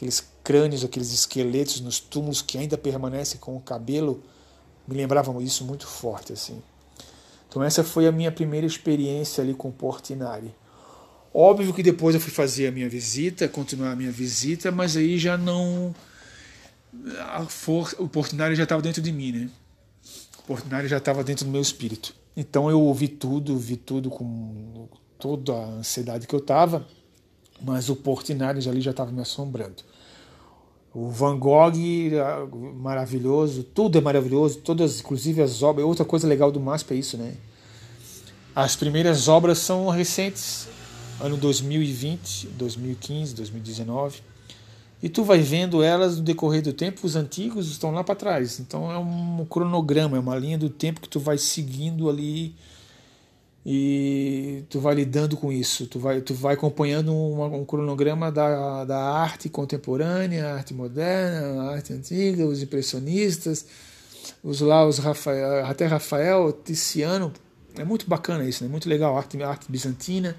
aqueles 0.00 0.26
crânios, 0.42 0.82
aqueles 0.82 1.12
esqueletos 1.12 1.80
nos 1.82 2.00
túmulos 2.00 2.40
que 2.40 2.56
ainda 2.56 2.78
permanecem 2.78 3.38
com 3.38 3.54
o 3.54 3.60
cabelo? 3.60 4.22
Me 4.88 4.96
lembravam 4.96 5.40
isso 5.42 5.62
muito 5.64 5.86
forte, 5.86 6.32
assim. 6.32 6.62
Então, 7.48 7.62
essa 7.62 7.84
foi 7.84 8.06
a 8.06 8.12
minha 8.12 8.32
primeira 8.32 8.66
experiência 8.66 9.44
ali 9.44 9.52
com 9.52 9.68
o 9.68 9.72
Portinari. 9.72 10.54
Óbvio 11.34 11.74
que 11.74 11.82
depois 11.82 12.14
eu 12.14 12.20
fui 12.20 12.32
fazer 12.32 12.68
a 12.68 12.72
minha 12.72 12.88
visita, 12.88 13.46
continuar 13.46 13.92
a 13.92 13.96
minha 13.96 14.10
visita, 14.10 14.72
mas 14.72 14.96
aí 14.96 15.18
já 15.18 15.36
não. 15.36 15.94
For... 17.48 17.94
O 17.98 18.08
Portinari 18.08 18.56
já 18.56 18.64
estava 18.64 18.82
dentro 18.82 19.02
de 19.02 19.12
mim, 19.12 19.32
né? 19.32 19.50
Portinari 20.50 20.88
já 20.88 20.96
estava 20.96 21.22
dentro 21.22 21.44
do 21.44 21.50
meu 21.50 21.60
espírito. 21.60 22.12
Então 22.36 22.68
eu 22.68 22.80
ouvi 22.80 23.06
tudo, 23.06 23.56
vi 23.56 23.76
tudo 23.76 24.10
com 24.10 24.88
toda 25.18 25.52
a 25.52 25.64
ansiedade 25.66 26.26
que 26.26 26.34
eu 26.34 26.40
estava, 26.40 26.84
mas 27.62 27.88
o 27.88 27.96
Portinari 27.96 28.66
ali 28.68 28.80
já 28.80 28.90
estava 28.90 29.10
me 29.10 29.20
assombrando. 29.20 29.82
O 30.92 31.08
Van 31.08 31.38
Gogh, 31.38 31.72
maravilhoso, 32.76 33.62
tudo 33.62 33.98
é 33.98 34.00
maravilhoso, 34.00 34.58
todas, 34.58 35.00
inclusive 35.00 35.40
as 35.40 35.62
obras. 35.62 35.86
Outra 35.86 36.04
coisa 36.04 36.26
legal 36.26 36.50
do 36.50 36.58
MASP 36.58 36.94
é 36.94 36.96
isso, 36.96 37.16
né? 37.16 37.34
As 38.54 38.74
primeiras 38.74 39.28
obras 39.28 39.58
são 39.58 39.88
recentes, 39.88 40.66
ano 41.20 41.36
2020, 41.36 42.48
2015, 42.48 43.34
2019. 43.34 44.22
E 45.02 45.08
tu 45.08 45.22
vai 45.22 45.38
vendo 45.38 45.82
elas 45.82 46.18
no 46.18 46.24
decorrer 46.24 46.60
do 46.60 46.72
tempo, 46.72 47.06
os 47.06 47.16
antigos 47.16 47.70
estão 47.70 47.90
lá 47.92 48.02
para 48.02 48.16
trás. 48.16 48.58
Então 48.58 48.90
é 48.90 48.98
um 48.98 49.46
cronograma, 49.48 50.16
é 50.16 50.20
uma 50.20 50.36
linha 50.36 50.58
do 50.58 50.68
tempo 50.68 51.00
que 51.00 51.08
tu 51.08 51.20
vai 51.20 51.38
seguindo 51.38 52.10
ali 52.10 52.54
e 53.64 54.64
tu 54.70 54.80
vai 54.80 54.94
lidando 54.94 55.36
com 55.36 55.52
isso. 55.52 55.86
Tu 55.86 55.98
vai, 55.98 56.20
tu 56.20 56.34
vai 56.34 56.54
acompanhando 56.54 57.12
um, 57.12 57.60
um 57.60 57.64
cronograma 57.64 58.32
da, 58.32 58.84
da 58.84 58.98
arte 58.98 59.48
contemporânea, 59.48 60.54
arte 60.54 60.72
moderna, 60.72 61.70
arte 61.70 61.92
antiga, 61.92 62.46
os 62.46 62.62
impressionistas, 62.62 63.66
os 64.42 64.60
lá, 64.60 64.86
os 64.86 64.98
Rafael, 64.98 65.66
até 65.66 65.86
Rafael, 65.86 66.52
Tiziano. 66.52 67.32
É 67.76 67.84
muito 67.84 68.08
bacana 68.08 68.44
isso, 68.44 68.64
né? 68.64 68.70
muito 68.70 68.88
legal. 68.88 69.16
Arte, 69.16 69.40
arte 69.42 69.70
bizantina 69.70 70.36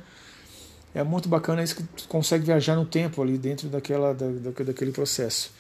é 0.94 1.04
muito 1.04 1.30
bacana 1.30 1.64
isso 1.64 1.76
que 1.76 1.84
tu 1.84 2.08
consegue 2.08 2.46
viajar 2.46 2.76
no 2.76 2.86
tempo 2.86 3.22
ali 3.22 3.38
dentro 3.38 3.70
daquela, 3.70 4.14
da, 4.14 4.28
daquele 4.66 4.92
processo. 4.92 5.52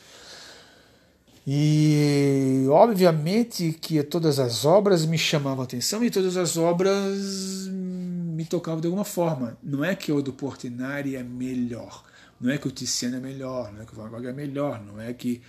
E 1.45 2.65
obviamente 2.69 3.73
que 3.73 4.01
todas 4.03 4.39
as 4.39 4.63
obras 4.63 5.05
me 5.05 5.17
chamavam 5.17 5.63
atenção 5.63 6.03
e 6.03 6.11
todas 6.11 6.37
as 6.37 6.55
obras 6.55 7.67
me 7.71 8.45
tocavam 8.45 8.79
de 8.79 8.87
alguma 8.87 9.05
forma. 9.05 9.57
Não 9.63 9.83
é 9.83 9.95
que 9.95 10.11
o 10.11 10.21
do 10.21 10.33
Portinari 10.33 11.15
é 11.15 11.23
melhor, 11.23 12.03
não 12.39 12.51
é 12.51 12.57
que 12.57 12.67
o 12.67 12.71
Tiziano 12.71 13.17
é 13.17 13.19
melhor, 13.19 13.73
não 13.73 13.81
é 13.81 13.85
que 13.85 13.93
o 13.93 13.95
Van 13.95 14.09
Gogh 14.09 14.27
é 14.27 14.33
melhor, 14.33 14.83
não 14.83 15.01
é 15.01 15.13
que 15.13 15.41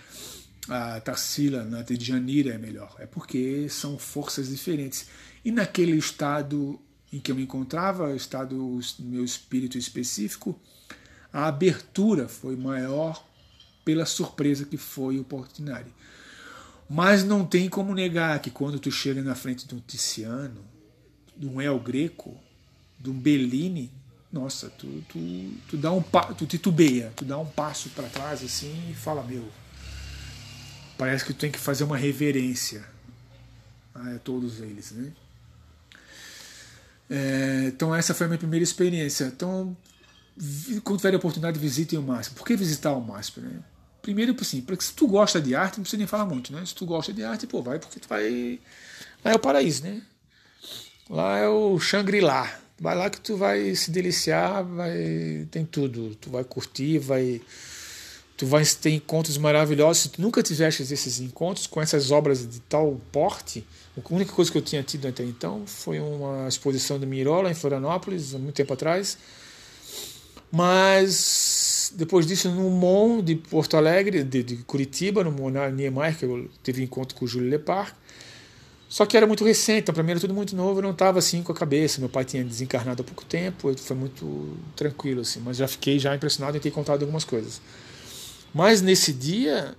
a 0.67 0.99
Tarsila 0.99 1.63
na 1.63 1.81
de 1.81 2.03
Janira 2.03 2.53
é 2.53 2.57
melhor. 2.57 2.95
É 2.99 3.05
porque 3.05 3.67
são 3.69 3.97
forças 3.97 4.49
diferentes. 4.49 5.07
E 5.43 5.51
naquele 5.51 5.91
estado 5.97 6.79
em 7.11 7.19
que 7.19 7.31
eu 7.31 7.35
me 7.35 7.43
encontrava, 7.43 8.15
estado 8.15 8.55
do 8.55 9.03
meu 9.03 9.23
espírito 9.23 9.77
específico, 9.77 10.59
a 11.31 11.47
abertura 11.47 12.27
foi 12.27 12.55
maior 12.55 13.23
pela 13.83 14.05
surpresa 14.05 14.65
que 14.65 14.77
foi 14.77 15.19
o 15.19 15.23
Portinari. 15.23 15.91
Mas 16.89 17.23
não 17.23 17.45
tem 17.45 17.69
como 17.69 17.93
negar 17.93 18.39
que 18.39 18.51
quando 18.51 18.79
tu 18.79 18.91
chega 18.91 19.21
na 19.21 19.35
frente 19.35 19.67
de 19.67 19.73
um 19.75 19.79
Tiziano, 19.79 20.63
de 21.35 21.47
um 21.47 21.61
El 21.61 21.79
Greco, 21.79 22.37
de 22.99 23.09
um 23.09 23.13
Bellini, 23.13 23.91
nossa, 24.31 24.69
tu, 24.69 24.87
tu, 25.09 25.19
tu 25.69 25.77
dá 25.77 25.91
um 25.91 26.01
tu 26.37 26.45
titubeia, 26.45 27.11
tu 27.15 27.23
dá 27.23 27.37
um 27.37 27.45
passo 27.45 27.89
para 27.89 28.07
trás 28.09 28.43
assim 28.43 28.89
e 28.89 28.93
fala, 28.93 29.23
meu, 29.23 29.47
parece 30.97 31.23
que 31.23 31.33
tu 31.33 31.39
tem 31.39 31.51
que 31.51 31.59
fazer 31.59 31.83
uma 31.83 31.97
reverência 31.97 32.83
a 33.93 34.17
todos 34.23 34.59
eles, 34.59 34.91
né? 34.91 35.11
É, 37.09 37.65
então 37.67 37.93
essa 37.93 38.13
foi 38.13 38.25
a 38.25 38.27
minha 38.27 38.39
primeira 38.39 38.63
experiência. 38.63 39.25
Então, 39.25 39.77
quando 40.83 40.97
tiver 40.97 41.13
a 41.13 41.17
oportunidade, 41.17 41.59
visitem 41.59 41.99
o 41.99 42.01
MASP. 42.01 42.33
Por 42.33 42.45
que 42.45 42.55
visitar 42.55 42.93
o 42.93 43.01
MASP? 43.01 43.41
Né? 43.41 43.59
Primeiro, 44.03 44.35
assim, 44.39 44.59
porque 44.59 44.83
se 44.83 44.93
tu 44.93 45.07
gosta 45.07 45.39
de 45.39 45.55
arte, 45.55 45.77
não 45.77 45.83
precisa 45.83 45.97
nem 45.97 46.05
falar 46.05 46.25
muito, 46.25 46.51
né? 46.51 46.61
Se 46.65 46.75
tu 46.75 46.85
gosta 46.85 47.13
de 47.13 47.23
arte, 47.23 47.47
pô, 47.47 47.61
vai 47.61 47.79
porque 47.79 48.01
tu 48.01 48.07
vai. 48.09 48.59
Lá 49.23 49.31
é 49.31 49.35
o 49.35 49.39
paraíso, 49.39 49.81
né? 49.81 50.01
Lá 51.09 51.37
é 51.37 51.47
o 51.47 51.79
Shangri-La. 51.79 52.59
Vai 52.77 52.97
lá 52.97 53.09
que 53.09 53.21
tu 53.21 53.37
vai 53.37 53.73
se 53.75 53.91
deliciar, 53.91 54.61
vai 54.61 55.47
tem 55.49 55.65
tudo. 55.65 56.15
Tu 56.15 56.29
vai 56.29 56.43
curtir, 56.43 56.99
vai 56.99 57.41
tu 58.35 58.45
vai 58.45 58.65
ter 58.65 58.89
encontros 58.89 59.37
maravilhosos. 59.37 60.03
Se 60.03 60.09
tu 60.09 60.21
nunca 60.21 60.43
tiveste 60.43 60.83
esses 60.83 61.21
encontros 61.21 61.65
com 61.65 61.81
essas 61.81 62.11
obras 62.11 62.45
de 62.45 62.59
tal 62.59 62.99
porte, 63.09 63.65
a 63.97 64.13
única 64.13 64.33
coisa 64.33 64.51
que 64.51 64.57
eu 64.57 64.61
tinha 64.61 64.83
tido 64.83 65.07
até 65.07 65.23
então 65.23 65.65
foi 65.65 66.01
uma 66.01 66.45
exposição 66.49 66.99
do 66.99 67.07
Mirola 67.07 67.49
em 67.49 67.53
Florianópolis, 67.53 68.35
há 68.35 68.37
muito 68.37 68.55
tempo 68.55 68.73
atrás. 68.73 69.17
Mas 70.51 71.52
depois 71.95 72.25
disso, 72.25 72.49
no 72.49 72.69
MON 72.69 73.21
de 73.21 73.35
Porto 73.35 73.77
Alegre, 73.77 74.23
de, 74.23 74.43
de 74.43 74.57
Curitiba, 74.57 75.23
no 75.23 75.31
Monar 75.31 75.71
Niemeyer, 75.71 76.17
que 76.17 76.25
eu 76.25 76.49
tive 76.61 76.83
encontro 76.83 77.15
com 77.15 77.25
o 77.25 77.27
Júlio 77.27 77.49
Lepar. 77.49 77.95
Só 78.89 79.07
que 79.07 79.17
era 79.17 79.25
muito 79.25 79.43
recente, 79.43 79.81
então 79.81 79.93
para 79.95 80.03
mim 80.03 80.11
era 80.11 80.19
tudo 80.19 80.35
muito 80.35 80.55
novo, 80.55 80.77
eu 80.77 80.83
não 80.83 80.91
estava 80.91 81.17
assim 81.17 81.41
com 81.41 81.51
a 81.51 81.55
cabeça. 81.55 81.99
Meu 81.99 82.09
pai 82.09 82.25
tinha 82.25 82.43
desencarnado 82.43 83.01
há 83.01 83.05
pouco 83.05 83.25
tempo, 83.25 83.73
foi 83.75 83.97
muito 83.97 84.55
tranquilo 84.75 85.21
assim, 85.21 85.39
mas 85.43 85.57
já 85.57 85.67
fiquei 85.67 85.97
já 85.97 86.15
impressionado 86.15 86.57
em 86.57 86.59
ter 86.59 86.69
contado 86.69 87.01
algumas 87.01 87.23
coisas. 87.23 87.59
Mas 88.53 88.83
nesse 88.83 89.11
dia, 89.11 89.75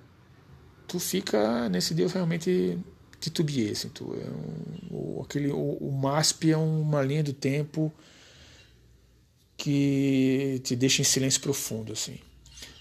tu 0.89 0.99
fica, 0.99 1.69
nesse 1.69 1.95
dia 1.95 2.07
eu 2.07 2.09
realmente 2.09 2.77
titubeei, 3.21 3.71
assim, 3.71 3.89
tu, 3.89 4.17
é 4.21 4.95
um, 4.95 5.23
aquele, 5.23 5.53
o, 5.53 5.79
o 5.81 5.93
MASP 5.93 6.51
é 6.51 6.57
uma 6.57 7.01
linha 7.01 7.23
do 7.23 7.33
tempo 7.33 7.93
que 9.65 10.61
te 10.63 10.77
deixa 10.77 11.01
em 11.01 11.07
silêncio 11.07 11.41
profundo, 11.41 11.95
assim. 11.95 12.19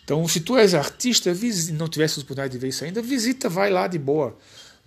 Então, 0.03 0.27
se 0.27 0.41
tu 0.41 0.57
és 0.57 0.73
artista 0.73 1.33
não 1.71 1.87
tivesse 1.87 2.19
oportunidade 2.19 2.51
de 2.51 2.57
ver 2.57 2.67
isso 2.67 2.83
ainda, 2.83 3.01
visita, 3.01 3.47
vai 3.47 3.69
lá 3.69 3.87
de 3.87 3.97
boa. 3.97 4.37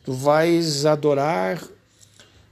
Tu 0.05 0.13
vais 0.13 0.85
adorar, 0.85 1.67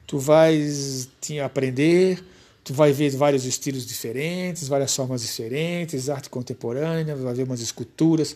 tu 0.06 0.18
vais 0.18 1.10
te 1.20 1.38
aprender, 1.40 2.24
tu 2.64 2.72
vai 2.72 2.90
ver 2.90 3.10
vários 3.10 3.44
estilos 3.44 3.84
diferentes, 3.84 4.66
várias 4.66 4.96
formas 4.96 5.20
diferentes, 5.20 6.08
arte 6.08 6.30
contemporânea, 6.30 7.14
vai 7.14 7.34
ver 7.34 7.42
umas 7.42 7.60
esculturas, 7.60 8.34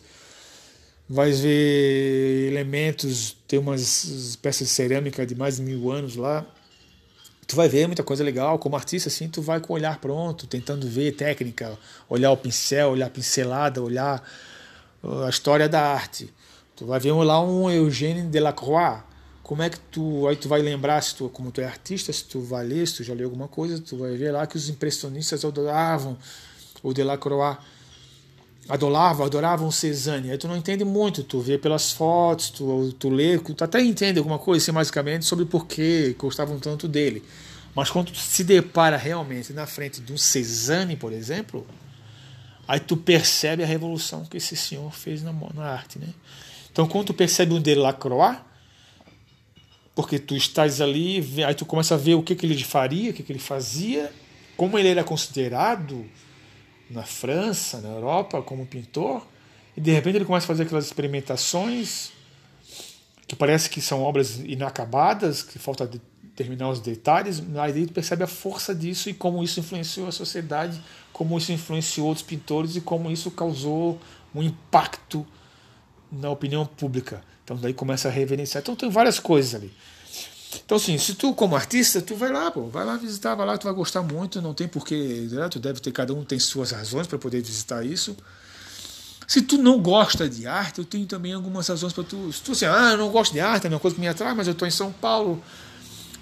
vai 1.08 1.32
ver 1.32 2.48
elementos, 2.48 3.34
tem 3.48 3.58
umas 3.58 4.36
peças 4.42 4.68
de 4.68 4.74
cerâmica 4.74 5.24
de 5.24 5.34
mais 5.34 5.56
de 5.56 5.62
mil 5.62 5.90
anos 5.90 6.16
lá. 6.16 6.46
Tu 7.48 7.56
vai 7.56 7.68
ver 7.68 7.87
muita 7.87 8.04
coisa 8.04 8.22
legal, 8.22 8.58
como 8.58 8.76
artista, 8.76 9.08
assim, 9.08 9.26
tu 9.26 9.40
vai 9.42 9.58
com 9.58 9.72
o 9.72 9.76
olhar 9.76 9.98
pronto, 9.98 10.46
tentando 10.46 10.87
ver 10.87 11.12
técnica, 11.12 11.78
olhar 12.08 12.30
o 12.30 12.37
pincel, 12.37 12.90
olhar 12.90 13.06
a 13.06 13.11
pincelada, 13.11 13.82
olhar 13.82 14.22
uh, 15.02 15.22
a 15.22 15.30
história 15.30 15.66
da 15.66 15.80
arte. 15.80 16.32
Tu 16.76 16.84
vai 16.84 17.00
ver 17.00 17.12
lá 17.12 17.42
um 17.42 17.70
Eugène 17.70 18.22
Delacroix, 18.22 19.02
como 19.42 19.62
é 19.62 19.70
que 19.70 19.80
tu 19.80 20.28
aí 20.28 20.37
tu 20.37 20.46
vai 20.46 20.61
lembrar 20.61 21.02
se 21.02 21.14
tu 21.14 21.26
como 21.30 21.50
tu 21.50 21.62
é 21.62 21.64
artista 21.64 22.12
se 22.12 22.22
tu 22.22 22.38
vai 22.38 22.66
ler 22.66 22.87
se 22.87 22.96
tu 22.96 23.02
já 23.02 23.14
leu 23.14 23.24
alguma 23.24 23.48
coisa 23.48 23.80
tu 23.80 23.96
vai 23.96 24.14
ver 24.14 24.30
lá 24.30 24.46
que 24.46 24.58
os 24.58 24.68
impressionistas 24.68 25.42
adoravam 25.42 26.18
o 26.82 26.92
Delacroix 26.92 27.56
adoravam 28.68 29.24
adoravam 29.24 29.70
Cezanne. 29.70 30.31
Aí 30.31 30.38
tu 30.38 30.46
não 30.46 30.57
entende 30.57 30.85
muito 30.85 31.22
tu 31.22 31.40
vê 31.40 31.57
pelas 31.57 31.92
fotos 31.92 32.50
tu 32.50 32.92
tu 32.98 33.09
lê 33.09 33.38
tu 33.38 33.64
até 33.64 33.81
entende 33.81 34.18
alguma 34.18 34.38
coisa 34.38 34.62
assim, 34.62 34.72
basicamente 34.72 35.24
sobre 35.24 35.44
por 35.44 35.66
que 35.66 36.14
gostavam 36.18 36.59
tanto 36.59 36.87
dele. 36.87 37.22
Mas 37.74 37.90
quando 37.90 38.11
tu 38.11 38.18
se 38.18 38.44
depara 38.44 38.96
realmente 38.96 39.52
na 39.52 39.66
frente 39.66 40.00
de 40.00 40.12
um 40.12 40.18
Cezanne 40.18 40.96
por 40.96 41.12
exemplo 41.12 41.66
aí 42.66 42.81
tu 42.81 42.96
percebe 42.96 43.62
a 43.62 43.66
revolução 43.66 44.24
que 44.24 44.37
esse 44.37 44.57
senhor 44.57 44.92
fez 44.92 45.22
na, 45.22 45.33
na 45.54 45.64
arte 45.64 45.98
né? 45.98 46.09
Então 46.70 46.87
quando 46.87 47.07
tu 47.07 47.14
percebe 47.14 47.54
um 47.54 47.61
Delacroix 47.61 48.38
porque 49.98 50.16
tu 50.16 50.37
estás 50.37 50.81
ali, 50.81 51.42
aí 51.44 51.54
tu 51.57 51.66
começa 51.66 51.96
a 51.96 51.98
ver 51.98 52.14
o 52.14 52.22
que, 52.22 52.37
que 52.37 52.46
ele 52.46 52.62
faria, 52.62 53.11
o 53.11 53.12
que, 53.12 53.20
que 53.20 53.33
ele 53.33 53.40
fazia, 53.40 54.12
como 54.57 54.78
ele 54.78 54.87
era 54.87 55.02
considerado 55.02 56.07
na 56.90 57.03
França, 57.03 57.81
na 57.81 57.88
Europa, 57.88 58.42
como 58.42 58.66
pintor, 58.66 59.27
e 59.77 59.81
de 59.81 59.90
repente 59.90 60.16
ele 60.16 60.24
começa 60.24 60.44
a 60.44 60.48
fazer 60.48 60.64
aquelas 60.64 60.87
experimentações 60.87 62.11
que 63.27 63.37
parece 63.37 63.68
que 63.68 63.81
são 63.81 64.03
obras 64.03 64.38
inacabadas, 64.38 65.42
que 65.42 65.59
falta 65.59 65.88
terminar 66.35 66.70
os 66.70 66.81
detalhes, 66.81 67.42
aí 67.59 67.87
tu 67.87 67.92
percebe 67.92 68.24
a 68.24 68.27
força 68.27 68.74
disso 68.74 69.11
e 69.11 69.14
como 69.14 69.42
isso 69.44 69.61
influenciou 69.61 70.09
a 70.09 70.12
sociedade, 70.12 70.81
como 71.12 71.37
isso 71.37 71.53
influenciou 71.53 72.07
outros 72.07 72.24
pintores 72.24 72.77
e 72.77 72.81
como 72.81 73.11
isso 73.11 73.31
causou 73.31 74.01
um 74.35 74.42
impacto 74.42 75.27
na 76.11 76.31
opinião 76.31 76.64
pública. 76.64 77.22
Então 77.44 77.57
daí 77.57 77.74
começa 77.74 78.09
a 78.09 78.11
reverenciar. 78.11 78.62
Então 78.62 78.77
tem 78.77 78.88
várias 78.88 79.18
coisas 79.18 79.55
ali. 79.55 79.72
Então, 80.64 80.76
assim, 80.76 80.96
se 80.98 81.14
tu, 81.14 81.34
como 81.34 81.56
artista, 81.56 82.00
tu 82.00 82.14
vai 82.14 82.32
lá, 82.32 82.50
pô, 82.50 82.68
vai 82.68 82.84
lá 82.84 82.96
visitar, 82.96 83.34
vai 83.34 83.46
lá, 83.46 83.58
tu 83.58 83.64
vai 83.64 83.74
gostar 83.74 84.02
muito, 84.02 84.40
não 84.40 84.54
tem 84.54 84.66
porquê, 84.66 85.28
né? 85.30 85.48
tu 85.48 85.58
deve 85.58 85.80
ter, 85.80 85.92
cada 85.92 86.12
um 86.14 86.24
tem 86.24 86.38
suas 86.38 86.70
razões 86.70 87.06
para 87.06 87.18
poder 87.18 87.42
visitar 87.42 87.84
isso. 87.84 88.16
Se 89.26 89.42
tu 89.42 89.58
não 89.58 89.80
gosta 89.80 90.28
de 90.28 90.46
arte, 90.46 90.78
eu 90.78 90.84
tenho 90.87 91.06
também 91.06 91.34
algumas 91.34 91.68
razões 91.68 91.92
para 91.92 92.04
tu. 92.04 92.32
Se 92.32 92.40
tu 92.40 92.52
assim, 92.52 92.64
ah, 92.64 92.92
eu 92.92 92.96
não 92.96 93.11
gosto 93.11 93.32
de 93.32 93.40
arte, 93.40 93.66
é 93.66 93.70
uma 93.70 93.78
coisa 93.78 93.94
que 93.94 94.00
me 94.00 94.08
atrai, 94.08 94.34
mas 94.34 94.46
eu 94.46 94.52
estou 94.52 94.66
em 94.66 94.70
São 94.70 94.90
Paulo, 94.90 95.42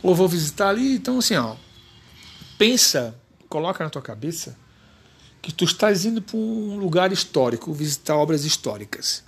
ou 0.02 0.12
vou 0.12 0.28
visitar 0.28 0.70
ali, 0.70 0.96
então 0.96 1.18
assim, 1.18 1.36
ó, 1.36 1.54
pensa, 2.58 3.14
coloca 3.48 3.84
na 3.84 3.90
tua 3.90 4.02
cabeça 4.02 4.56
que 5.40 5.52
tu 5.52 5.64
estás 5.64 6.04
indo 6.04 6.20
para 6.20 6.36
um 6.36 6.76
lugar 6.76 7.12
histórico, 7.12 7.72
visitar 7.72 8.16
obras 8.16 8.44
históricas. 8.44 9.22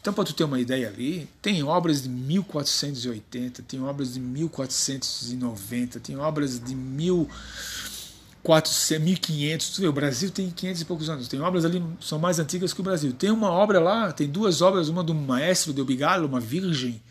Então, 0.00 0.14
para 0.14 0.24
tu 0.24 0.32
ter 0.32 0.44
uma 0.44 0.58
ideia 0.58 0.88
ali, 0.88 1.28
tem 1.42 1.62
obras 1.62 2.02
de 2.02 2.08
1480, 2.08 3.62
tem 3.64 3.82
obras 3.82 4.14
de 4.14 4.20
1490, 4.20 6.00
tem 6.00 6.16
obras 6.16 6.58
de 6.58 6.74
1400, 6.74 8.98
1500. 8.98 9.70
Tu 9.70 9.82
vê, 9.82 9.88
o 9.88 9.92
Brasil 9.92 10.30
tem 10.30 10.50
500 10.50 10.80
e 10.80 10.84
poucos 10.86 11.10
anos. 11.10 11.28
Tem 11.28 11.38
obras 11.42 11.66
ali 11.66 11.84
são 12.00 12.18
mais 12.18 12.38
antigas 12.38 12.72
que 12.72 12.80
o 12.80 12.84
Brasil. 12.84 13.12
Tem 13.12 13.30
uma 13.30 13.50
obra 13.50 13.78
lá, 13.78 14.10
tem 14.10 14.26
duas 14.26 14.62
obras, 14.62 14.88
uma 14.88 15.04
do 15.04 15.14
maestro 15.14 15.74
de 15.74 15.82
Obigalo, 15.82 16.26
uma 16.26 16.40
virgem 16.40 17.02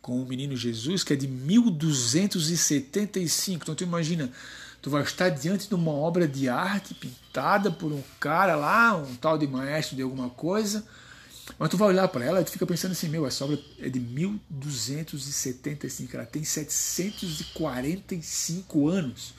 com 0.00 0.22
o 0.22 0.24
menino 0.24 0.54
Jesus, 0.54 1.02
que 1.02 1.14
é 1.14 1.16
de 1.16 1.26
1275. 1.26 3.64
Então, 3.64 3.74
tu 3.74 3.82
imagina, 3.82 4.30
tu 4.80 4.88
vai 4.88 5.02
estar 5.02 5.30
diante 5.30 5.66
de 5.66 5.74
uma 5.74 5.90
obra 5.90 6.28
de 6.28 6.48
arte 6.48 6.94
pintada 6.94 7.72
por 7.72 7.92
um 7.92 8.04
cara 8.20 8.54
lá, 8.54 8.94
um 8.94 9.16
tal 9.16 9.36
de 9.36 9.48
maestro 9.48 9.96
de 9.96 10.02
alguma 10.02 10.30
coisa 10.30 10.84
mas 11.58 11.70
tu 11.70 11.76
vai 11.76 11.88
olhar 11.88 12.06
para 12.08 12.24
ela 12.24 12.40
e 12.40 12.44
tu 12.44 12.50
fica 12.50 12.66
pensando 12.66 12.92
assim, 12.92 13.08
meu, 13.08 13.26
essa 13.26 13.44
obra 13.44 13.58
é 13.80 13.88
de 13.88 13.98
1275, 14.00 16.16
ela 16.16 16.26
tem 16.26 16.44
745 16.44 18.88
anos. 18.88 19.34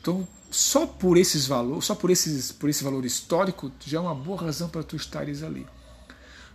Então, 0.00 0.26
só 0.50 0.86
por 0.86 1.16
esses 1.16 1.46
valores, 1.46 1.86
só 1.86 1.94
por 1.94 2.10
esses 2.10 2.52
por 2.52 2.68
esse 2.68 2.84
valor 2.84 3.04
histórico, 3.04 3.70
já 3.86 3.98
é 3.98 4.00
uma 4.00 4.14
boa 4.14 4.40
razão 4.40 4.68
para 4.68 4.82
tu 4.82 4.96
estares 4.96 5.42
ali. 5.42 5.66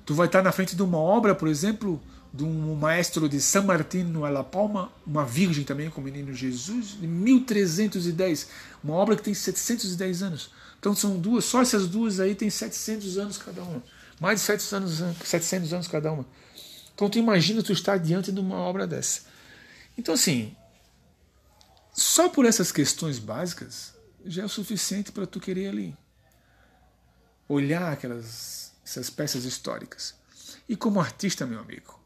Tu 0.06 0.14
vai 0.14 0.28
estar 0.28 0.44
na 0.44 0.52
frente 0.52 0.76
de 0.76 0.84
uma 0.84 0.98
obra, 0.98 1.34
por 1.34 1.48
exemplo, 1.48 2.02
de 2.34 2.44
um 2.44 2.76
maestro 2.76 3.28
de 3.28 3.42
San 3.42 3.64
Martín 3.64 4.14
La 4.14 4.44
Palma, 4.44 4.92
uma 5.06 5.26
virgem 5.26 5.64
também 5.64 5.90
com 5.90 6.00
o 6.00 6.04
menino 6.04 6.34
Jesus, 6.34 6.98
de 7.00 7.08
1310, 7.08 8.48
uma 8.84 8.94
obra 8.94 9.16
que 9.16 9.24
tem 9.24 9.34
710 9.34 10.22
anos. 10.22 10.52
Então 10.80 10.96
são 10.96 11.20
duas, 11.20 11.46
só 11.46 11.62
essas 11.62 11.88
duas 11.88 12.20
aí 12.20 12.34
tem 12.34 12.50
700 12.50 13.18
anos 13.18 13.38
cada 13.38 13.62
uma. 13.62 13.84
Mais 14.20 14.40
de 14.40 14.46
700 14.46 15.02
anos, 15.02 15.18
700 15.26 15.74
anos 15.74 15.88
cada 15.88 16.12
uma. 16.12 16.26
Então 16.96 17.10
tu 17.10 17.20
imagina 17.20 17.62
tu 17.62 17.72
estar 17.72 17.98
diante 17.98 18.32
de 18.32 18.40
uma 18.40 18.56
obra 18.56 18.88
dessa. 18.88 19.22
Então 19.98 20.14
assim, 20.16 20.56
só 21.94 22.30
por 22.30 22.46
essas 22.46 22.72
questões 22.72 23.20
básicas 23.20 23.94
já 24.26 24.44
é 24.44 24.46
o 24.46 24.50
suficiente 24.50 25.12
para 25.12 25.28
tu 25.28 25.40
querer 25.40 25.68
ali 25.68 25.96
olhar 27.48 27.92
aquelas 27.92 28.72
essas 28.86 29.10
peças 29.10 29.46
históricas. 29.46 30.16
E 30.68 30.76
como 30.76 31.00
artista, 31.00 31.46
meu 31.46 31.60
amigo, 31.60 32.00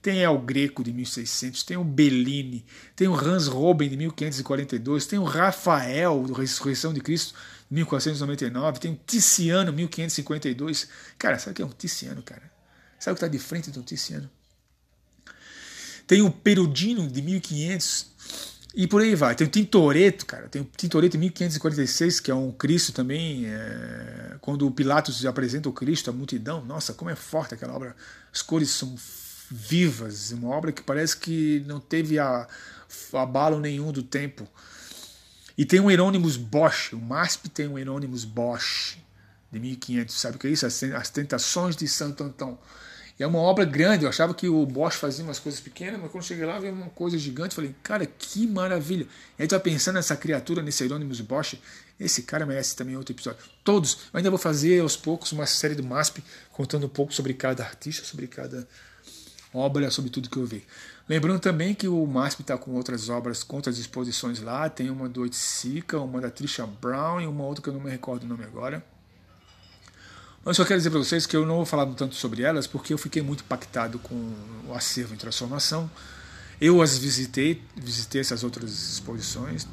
tem 0.00 0.20
El 0.20 0.38
Greco 0.38 0.82
de 0.82 0.92
1600, 0.92 1.62
tem 1.62 1.76
o 1.76 1.84
Bellini, 1.84 2.64
tem 2.96 3.06
o 3.06 3.14
Hans 3.14 3.46
Robben 3.46 3.88
de 3.88 3.96
1542, 3.96 5.06
tem 5.06 5.18
o 5.18 5.24
Rafael 5.24 6.22
do 6.26 6.32
Ressurreição 6.32 6.92
de 6.92 7.00
Cristo 7.00 7.34
1499, 7.72 8.78
tem 8.78 8.90
um 8.90 8.98
Tiziano, 9.06 9.72
1552. 9.72 10.88
Cara, 11.18 11.38
sabe 11.38 11.52
o 11.52 11.54
que 11.54 11.62
é 11.62 11.64
um 11.64 11.70
Tiziano, 11.70 12.22
cara? 12.22 12.42
Sabe 12.98 13.12
o 13.12 13.16
que 13.16 13.24
está 13.24 13.28
de 13.28 13.38
frente 13.38 13.70
de 13.70 13.78
um 13.78 13.82
Tiziano? 13.82 14.30
Tem 16.06 16.20
o 16.20 16.30
Perudino 16.30 17.08
de 17.08 17.22
1500 17.22 18.12
e 18.74 18.86
por 18.86 19.00
aí 19.00 19.14
vai. 19.14 19.34
Tem 19.34 19.46
o 19.46 19.50
Tintoretto, 19.50 20.26
cara. 20.26 20.48
Tem 20.48 20.60
o 20.60 20.68
Tintoretto 20.76 21.12
de 21.12 21.18
1546, 21.18 22.20
que 22.20 22.30
é 22.30 22.34
um 22.34 22.52
Cristo 22.52 22.92
também. 22.92 23.46
É... 23.46 24.36
Quando 24.40 24.66
o 24.66 24.70
Pilatos 24.70 25.24
apresenta 25.24 25.68
o 25.68 25.72
Cristo 25.72 26.10
à 26.10 26.12
multidão, 26.12 26.64
nossa, 26.64 26.92
como 26.92 27.10
é 27.10 27.14
forte 27.14 27.54
aquela 27.54 27.74
obra. 27.74 27.96
As 28.32 28.42
cores 28.42 28.70
são 28.70 28.94
vivas. 29.50 30.30
Uma 30.32 30.48
obra 30.48 30.72
que 30.72 30.82
parece 30.82 31.16
que 31.16 31.62
não 31.66 31.80
teve 31.80 32.18
a, 32.18 32.46
abalo 33.14 33.60
nenhum 33.60 33.92
do 33.92 34.02
tempo. 34.02 34.48
E 35.56 35.64
tem 35.64 35.80
um 35.80 35.90
Hieronymus 35.90 36.36
Bosch. 36.36 36.92
O 36.92 37.00
MASP 37.00 37.48
tem 37.48 37.68
um 37.68 37.78
Hieronymus 37.78 38.24
Bosch 38.24 38.96
de 39.50 39.60
1500. 39.60 40.14
Sabe 40.14 40.36
o 40.36 40.38
que 40.38 40.46
é 40.46 40.50
isso? 40.50 40.66
As, 40.66 41.10
Tentações 41.10 41.76
de 41.76 41.86
Santo 41.86 42.24
Antão. 42.24 42.58
E 43.18 43.22
é 43.22 43.26
uma 43.26 43.38
obra 43.38 43.64
grande. 43.64 44.04
Eu 44.04 44.08
achava 44.08 44.34
que 44.34 44.48
o 44.48 44.64
Bosch 44.64 44.96
fazia 44.96 45.24
umas 45.24 45.38
coisas 45.38 45.60
pequenas, 45.60 46.00
mas 46.00 46.10
quando 46.10 46.24
cheguei 46.24 46.46
lá, 46.46 46.58
vi 46.58 46.68
uma 46.68 46.88
coisa 46.90 47.18
gigante. 47.18 47.54
Falei, 47.54 47.74
cara, 47.82 48.06
que 48.06 48.46
maravilha. 48.46 49.06
E 49.38 49.42
aí 49.42 49.48
tu 49.48 49.58
pensando 49.60 49.96
nessa 49.96 50.16
criatura, 50.16 50.62
nesse 50.62 50.82
Hieronymus 50.82 51.20
Bosch. 51.20 51.58
Esse 52.00 52.22
cara 52.22 52.46
merece 52.46 52.74
também 52.74 52.96
outro 52.96 53.14
episódio. 53.14 53.40
Todos. 53.62 53.98
Eu 54.12 54.18
ainda 54.18 54.30
vou 54.30 54.38
fazer 54.38 54.80
aos 54.80 54.96
poucos 54.96 55.30
uma 55.32 55.46
série 55.46 55.74
do 55.74 55.84
MASP 55.84 56.24
contando 56.50 56.86
um 56.86 56.88
pouco 56.88 57.14
sobre 57.14 57.34
cada 57.34 57.62
artista, 57.62 58.04
sobre 58.04 58.26
cada 58.26 58.66
obra, 59.52 59.90
sobre 59.90 60.10
tudo 60.10 60.30
que 60.30 60.36
eu 60.36 60.46
vi. 60.46 60.64
Lembrando 61.08 61.40
também 61.40 61.74
que 61.74 61.88
o 61.88 62.06
MASP 62.06 62.42
está 62.42 62.56
com 62.56 62.72
outras 62.72 63.08
obras, 63.08 63.42
com 63.42 63.56
outras 63.56 63.78
exposições 63.78 64.40
lá. 64.40 64.68
Tem 64.68 64.90
uma 64.90 65.08
do 65.08 65.22
Oiticica, 65.22 65.98
uma 65.98 66.20
da 66.20 66.30
Trisha 66.30 66.66
Brown 66.66 67.20
e 67.20 67.26
uma 67.26 67.44
outra 67.44 67.62
que 67.62 67.68
eu 67.68 67.74
não 67.74 67.80
me 67.80 67.90
recordo 67.90 68.24
o 68.24 68.26
nome 68.26 68.44
agora. 68.44 68.84
Mas 70.44 70.56
só 70.56 70.64
quero 70.64 70.78
dizer 70.78 70.90
para 70.90 70.98
vocês 70.98 71.24
que 71.24 71.36
eu 71.36 71.46
não 71.46 71.56
vou 71.56 71.66
falar 71.66 71.86
tanto 71.94 72.14
sobre 72.14 72.42
elas 72.42 72.66
porque 72.66 72.92
eu 72.92 72.98
fiquei 72.98 73.22
muito 73.22 73.44
impactado 73.44 73.98
com 73.98 74.14
o 74.68 74.74
acervo 74.74 75.14
em 75.14 75.16
transformação. 75.16 75.90
Eu 76.60 76.80
as 76.82 76.96
visitei, 76.98 77.62
visitei 77.76 78.20
essas 78.20 78.42
outras 78.44 78.70
exposições, 78.70 79.66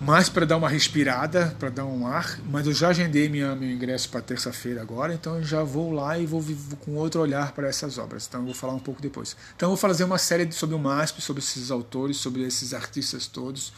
mais 0.00 0.28
para 0.28 0.44
dar 0.44 0.56
uma 0.56 0.68
respirada, 0.68 1.54
para 1.58 1.70
dar 1.70 1.84
um 1.84 2.06
ar, 2.06 2.38
mas 2.50 2.66
eu 2.66 2.72
já 2.72 2.88
agendei 2.88 3.28
minha, 3.28 3.54
meu 3.54 3.70
ingresso 3.70 4.08
para 4.08 4.20
terça-feira 4.20 4.82
agora, 4.82 5.14
então 5.14 5.36
eu 5.36 5.44
já 5.44 5.62
vou 5.62 5.92
lá 5.92 6.18
e 6.18 6.26
vou, 6.26 6.40
vou 6.40 6.76
com 6.78 6.94
outro 6.96 7.20
olhar 7.20 7.52
para 7.52 7.68
essas 7.68 7.96
obras. 7.96 8.26
Então 8.26 8.40
eu 8.40 8.46
vou 8.46 8.54
falar 8.54 8.74
um 8.74 8.78
pouco 8.78 9.00
depois. 9.00 9.36
Então 9.56 9.66
eu 9.66 9.70
vou 9.70 9.76
fazer 9.76 10.04
uma 10.04 10.18
série 10.18 10.50
sobre 10.52 10.74
o 10.74 10.78
MASP, 10.78 11.20
sobre 11.22 11.42
esses 11.42 11.70
autores, 11.70 12.16
sobre 12.16 12.42
esses 12.42 12.74
artistas 12.74 13.26
todos, 13.26 13.72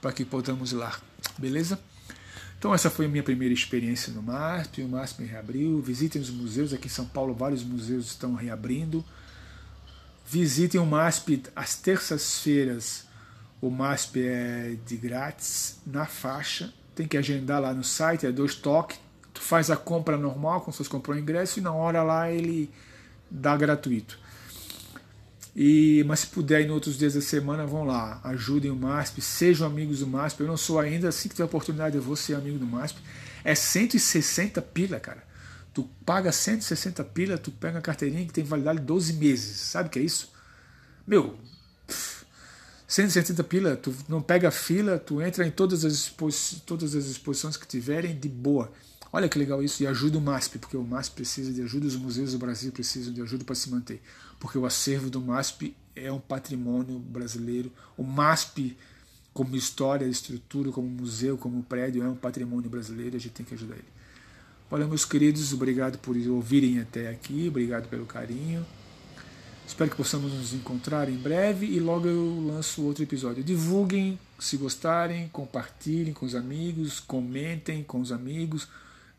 para 0.00 0.12
que 0.12 0.24
possamos 0.24 0.72
ir 0.72 0.76
lá. 0.76 0.98
Beleza? 1.38 1.78
Então 2.58 2.74
essa 2.74 2.88
foi 2.88 3.06
a 3.06 3.08
minha 3.08 3.22
primeira 3.22 3.52
experiência 3.52 4.12
no 4.12 4.22
MASP, 4.22 4.82
o 4.82 4.88
MASP 4.88 5.24
reabriu, 5.24 5.80
visitem 5.82 6.22
os 6.22 6.30
museus, 6.30 6.72
aqui 6.72 6.86
em 6.86 6.90
São 6.90 7.04
Paulo 7.04 7.34
vários 7.34 7.62
museus 7.62 8.06
estão 8.06 8.34
reabrindo. 8.34 9.04
Visitem 10.26 10.80
o 10.80 10.86
MASP 10.86 11.42
às 11.54 11.74
terças-feiras, 11.74 13.04
o 13.64 13.70
MASP 13.70 14.20
é 14.20 14.76
de 14.84 14.94
grátis, 14.94 15.78
na 15.86 16.04
faixa, 16.04 16.70
tem 16.94 17.08
que 17.08 17.16
agendar 17.16 17.62
lá 17.62 17.72
no 17.72 17.82
site, 17.82 18.26
é 18.26 18.30
dois 18.30 18.54
toques, 18.54 19.00
tu 19.32 19.40
faz 19.40 19.70
a 19.70 19.76
compra 19.76 20.18
normal, 20.18 20.60
como 20.60 20.70
se 20.70 20.78
fosse 20.78 20.90
comprar 20.90 21.14
o 21.14 21.18
ingresso, 21.18 21.58
e 21.58 21.62
na 21.62 21.72
hora 21.72 22.02
lá 22.02 22.30
ele 22.30 22.70
dá 23.30 23.56
gratuito. 23.56 24.18
E, 25.56 26.04
mas 26.06 26.20
se 26.20 26.26
puder 26.26 26.60
em 26.60 26.70
outros 26.70 26.98
dias 26.98 27.14
da 27.14 27.22
semana, 27.22 27.64
vão 27.64 27.84
lá, 27.84 28.20
ajudem 28.24 28.70
o 28.70 28.76
MASP, 28.76 29.22
sejam 29.22 29.66
amigos 29.66 30.00
do 30.00 30.06
MASP. 30.06 30.40
Eu 30.40 30.46
não 30.46 30.58
sou 30.58 30.78
ainda, 30.78 31.08
assim 31.08 31.30
que 31.30 31.34
tiver 31.34 31.46
oportunidade, 31.46 31.96
eu 31.96 32.02
vou 32.02 32.16
ser 32.16 32.34
amigo 32.34 32.58
do 32.58 32.66
MASP. 32.66 32.98
É 33.42 33.54
160 33.54 34.60
pila, 34.60 35.00
cara. 35.00 35.22
Tu 35.72 35.88
paga 36.04 36.30
160 36.30 37.02
pila, 37.04 37.38
tu 37.38 37.50
pega 37.50 37.78
a 37.78 37.82
carteirinha 37.82 38.26
que 38.26 38.32
tem 38.32 38.44
validade 38.44 38.80
12 38.80 39.14
meses. 39.14 39.56
Sabe 39.56 39.88
o 39.88 39.90
que 39.90 39.98
é 40.00 40.02
isso? 40.02 40.32
Meu, 41.06 41.38
160 42.94 43.42
pila, 43.44 43.76
tu 43.76 43.94
não 44.08 44.22
pega 44.22 44.50
fila, 44.50 44.98
tu 44.98 45.20
entra 45.20 45.46
em 45.46 45.50
todas 45.50 45.84
as, 45.84 46.14
todas 46.64 46.94
as 46.94 47.06
exposições 47.06 47.56
que 47.56 47.66
tiverem 47.66 48.18
de 48.18 48.28
boa. 48.28 48.70
Olha 49.12 49.28
que 49.28 49.38
legal 49.38 49.62
isso, 49.62 49.82
e 49.82 49.86
ajuda 49.86 50.18
o 50.18 50.20
MASP, 50.20 50.58
porque 50.58 50.76
o 50.76 50.82
MASP 50.82 51.14
precisa 51.14 51.52
de 51.52 51.62
ajuda, 51.62 51.86
os 51.86 51.96
museus 51.96 52.32
do 52.32 52.38
Brasil 52.38 52.72
precisam 52.72 53.12
de 53.12 53.22
ajuda 53.22 53.44
para 53.44 53.54
se 53.54 53.70
manter 53.70 54.00
porque 54.44 54.58
o 54.58 54.66
acervo 54.66 55.08
do 55.08 55.22
MASP 55.22 55.74
é 55.96 56.12
um 56.12 56.20
patrimônio 56.20 56.98
brasileiro. 56.98 57.72
O 57.96 58.02
MASP, 58.02 58.76
como 59.32 59.56
história, 59.56 60.04
estrutura, 60.04 60.70
como 60.70 60.86
museu, 60.86 61.38
como 61.38 61.62
prédio, 61.62 62.02
é 62.02 62.08
um 62.08 62.14
patrimônio 62.14 62.68
brasileiro 62.68 63.16
a 63.16 63.18
gente 63.18 63.32
tem 63.32 63.46
que 63.46 63.54
ajudar 63.54 63.76
ele. 63.76 63.84
Valeu, 64.70 64.86
meus 64.86 65.06
queridos, 65.06 65.52
obrigado 65.54 65.98
por 65.98 66.14
ouvirem 66.14 66.78
até 66.78 67.08
aqui, 67.08 67.48
obrigado 67.48 67.88
pelo 67.88 68.04
carinho. 68.04 68.66
Espero 69.66 69.90
que 69.90 69.96
possamos 69.96 70.32
nos 70.32 70.52
encontrar 70.52 71.08
em 71.08 71.16
breve 71.16 71.66
e 71.66 71.80
logo 71.80 72.06
eu 72.06 72.46
lanço 72.46 72.84
outro 72.84 73.02
episódio. 73.02 73.42
Divulguem 73.42 74.18
se 74.38 74.56
gostarem, 74.56 75.28
compartilhem 75.28 76.12
com 76.12 76.26
os 76.26 76.34
amigos, 76.34 77.00
comentem 77.00 77.82
com 77.82 78.00
os 78.00 78.12
amigos, 78.12 78.68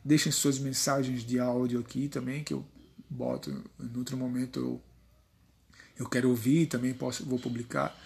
deixem 0.03 0.31
suas 0.31 0.59
mensagens 0.59 1.25
de 1.25 1.39
áudio 1.39 1.79
aqui 1.79 2.07
também, 2.07 2.43
que 2.43 2.53
eu 2.53 2.63
boto 3.09 3.49
em 3.79 3.97
outro 3.97 4.15
momento 4.15 4.59
eu 4.59 4.81
eu 5.97 6.07
quero 6.09 6.29
ouvir, 6.29 6.65
também 6.67 6.93
posso, 6.93 7.25
vou 7.25 7.39
publicar. 7.39 7.97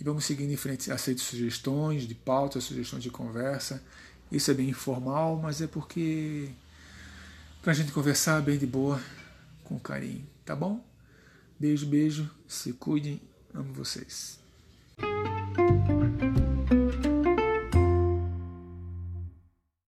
E 0.00 0.04
vamos 0.04 0.24
seguindo 0.24 0.50
em 0.50 0.56
frente. 0.56 0.90
Aceito 0.90 1.20
sugestões 1.20 2.08
de 2.08 2.14
pauta, 2.14 2.60
sugestões 2.60 3.02
de 3.02 3.10
conversa. 3.10 3.82
Isso 4.32 4.50
é 4.50 4.54
bem 4.54 4.70
informal, 4.70 5.36
mas 5.36 5.60
é 5.60 5.66
porque 5.66 6.48
para 7.60 7.72
a 7.72 7.74
gente 7.74 7.92
conversar 7.92 8.40
bem 8.40 8.56
de 8.56 8.66
boa, 8.66 9.00
com 9.64 9.78
carinho, 9.78 10.26
tá 10.44 10.56
bom? 10.56 10.82
Beijo, 11.60 11.84
beijo. 11.84 12.30
Se 12.48 12.72
cuidem. 12.72 13.20
Amo 13.52 13.74
vocês. 13.74 14.40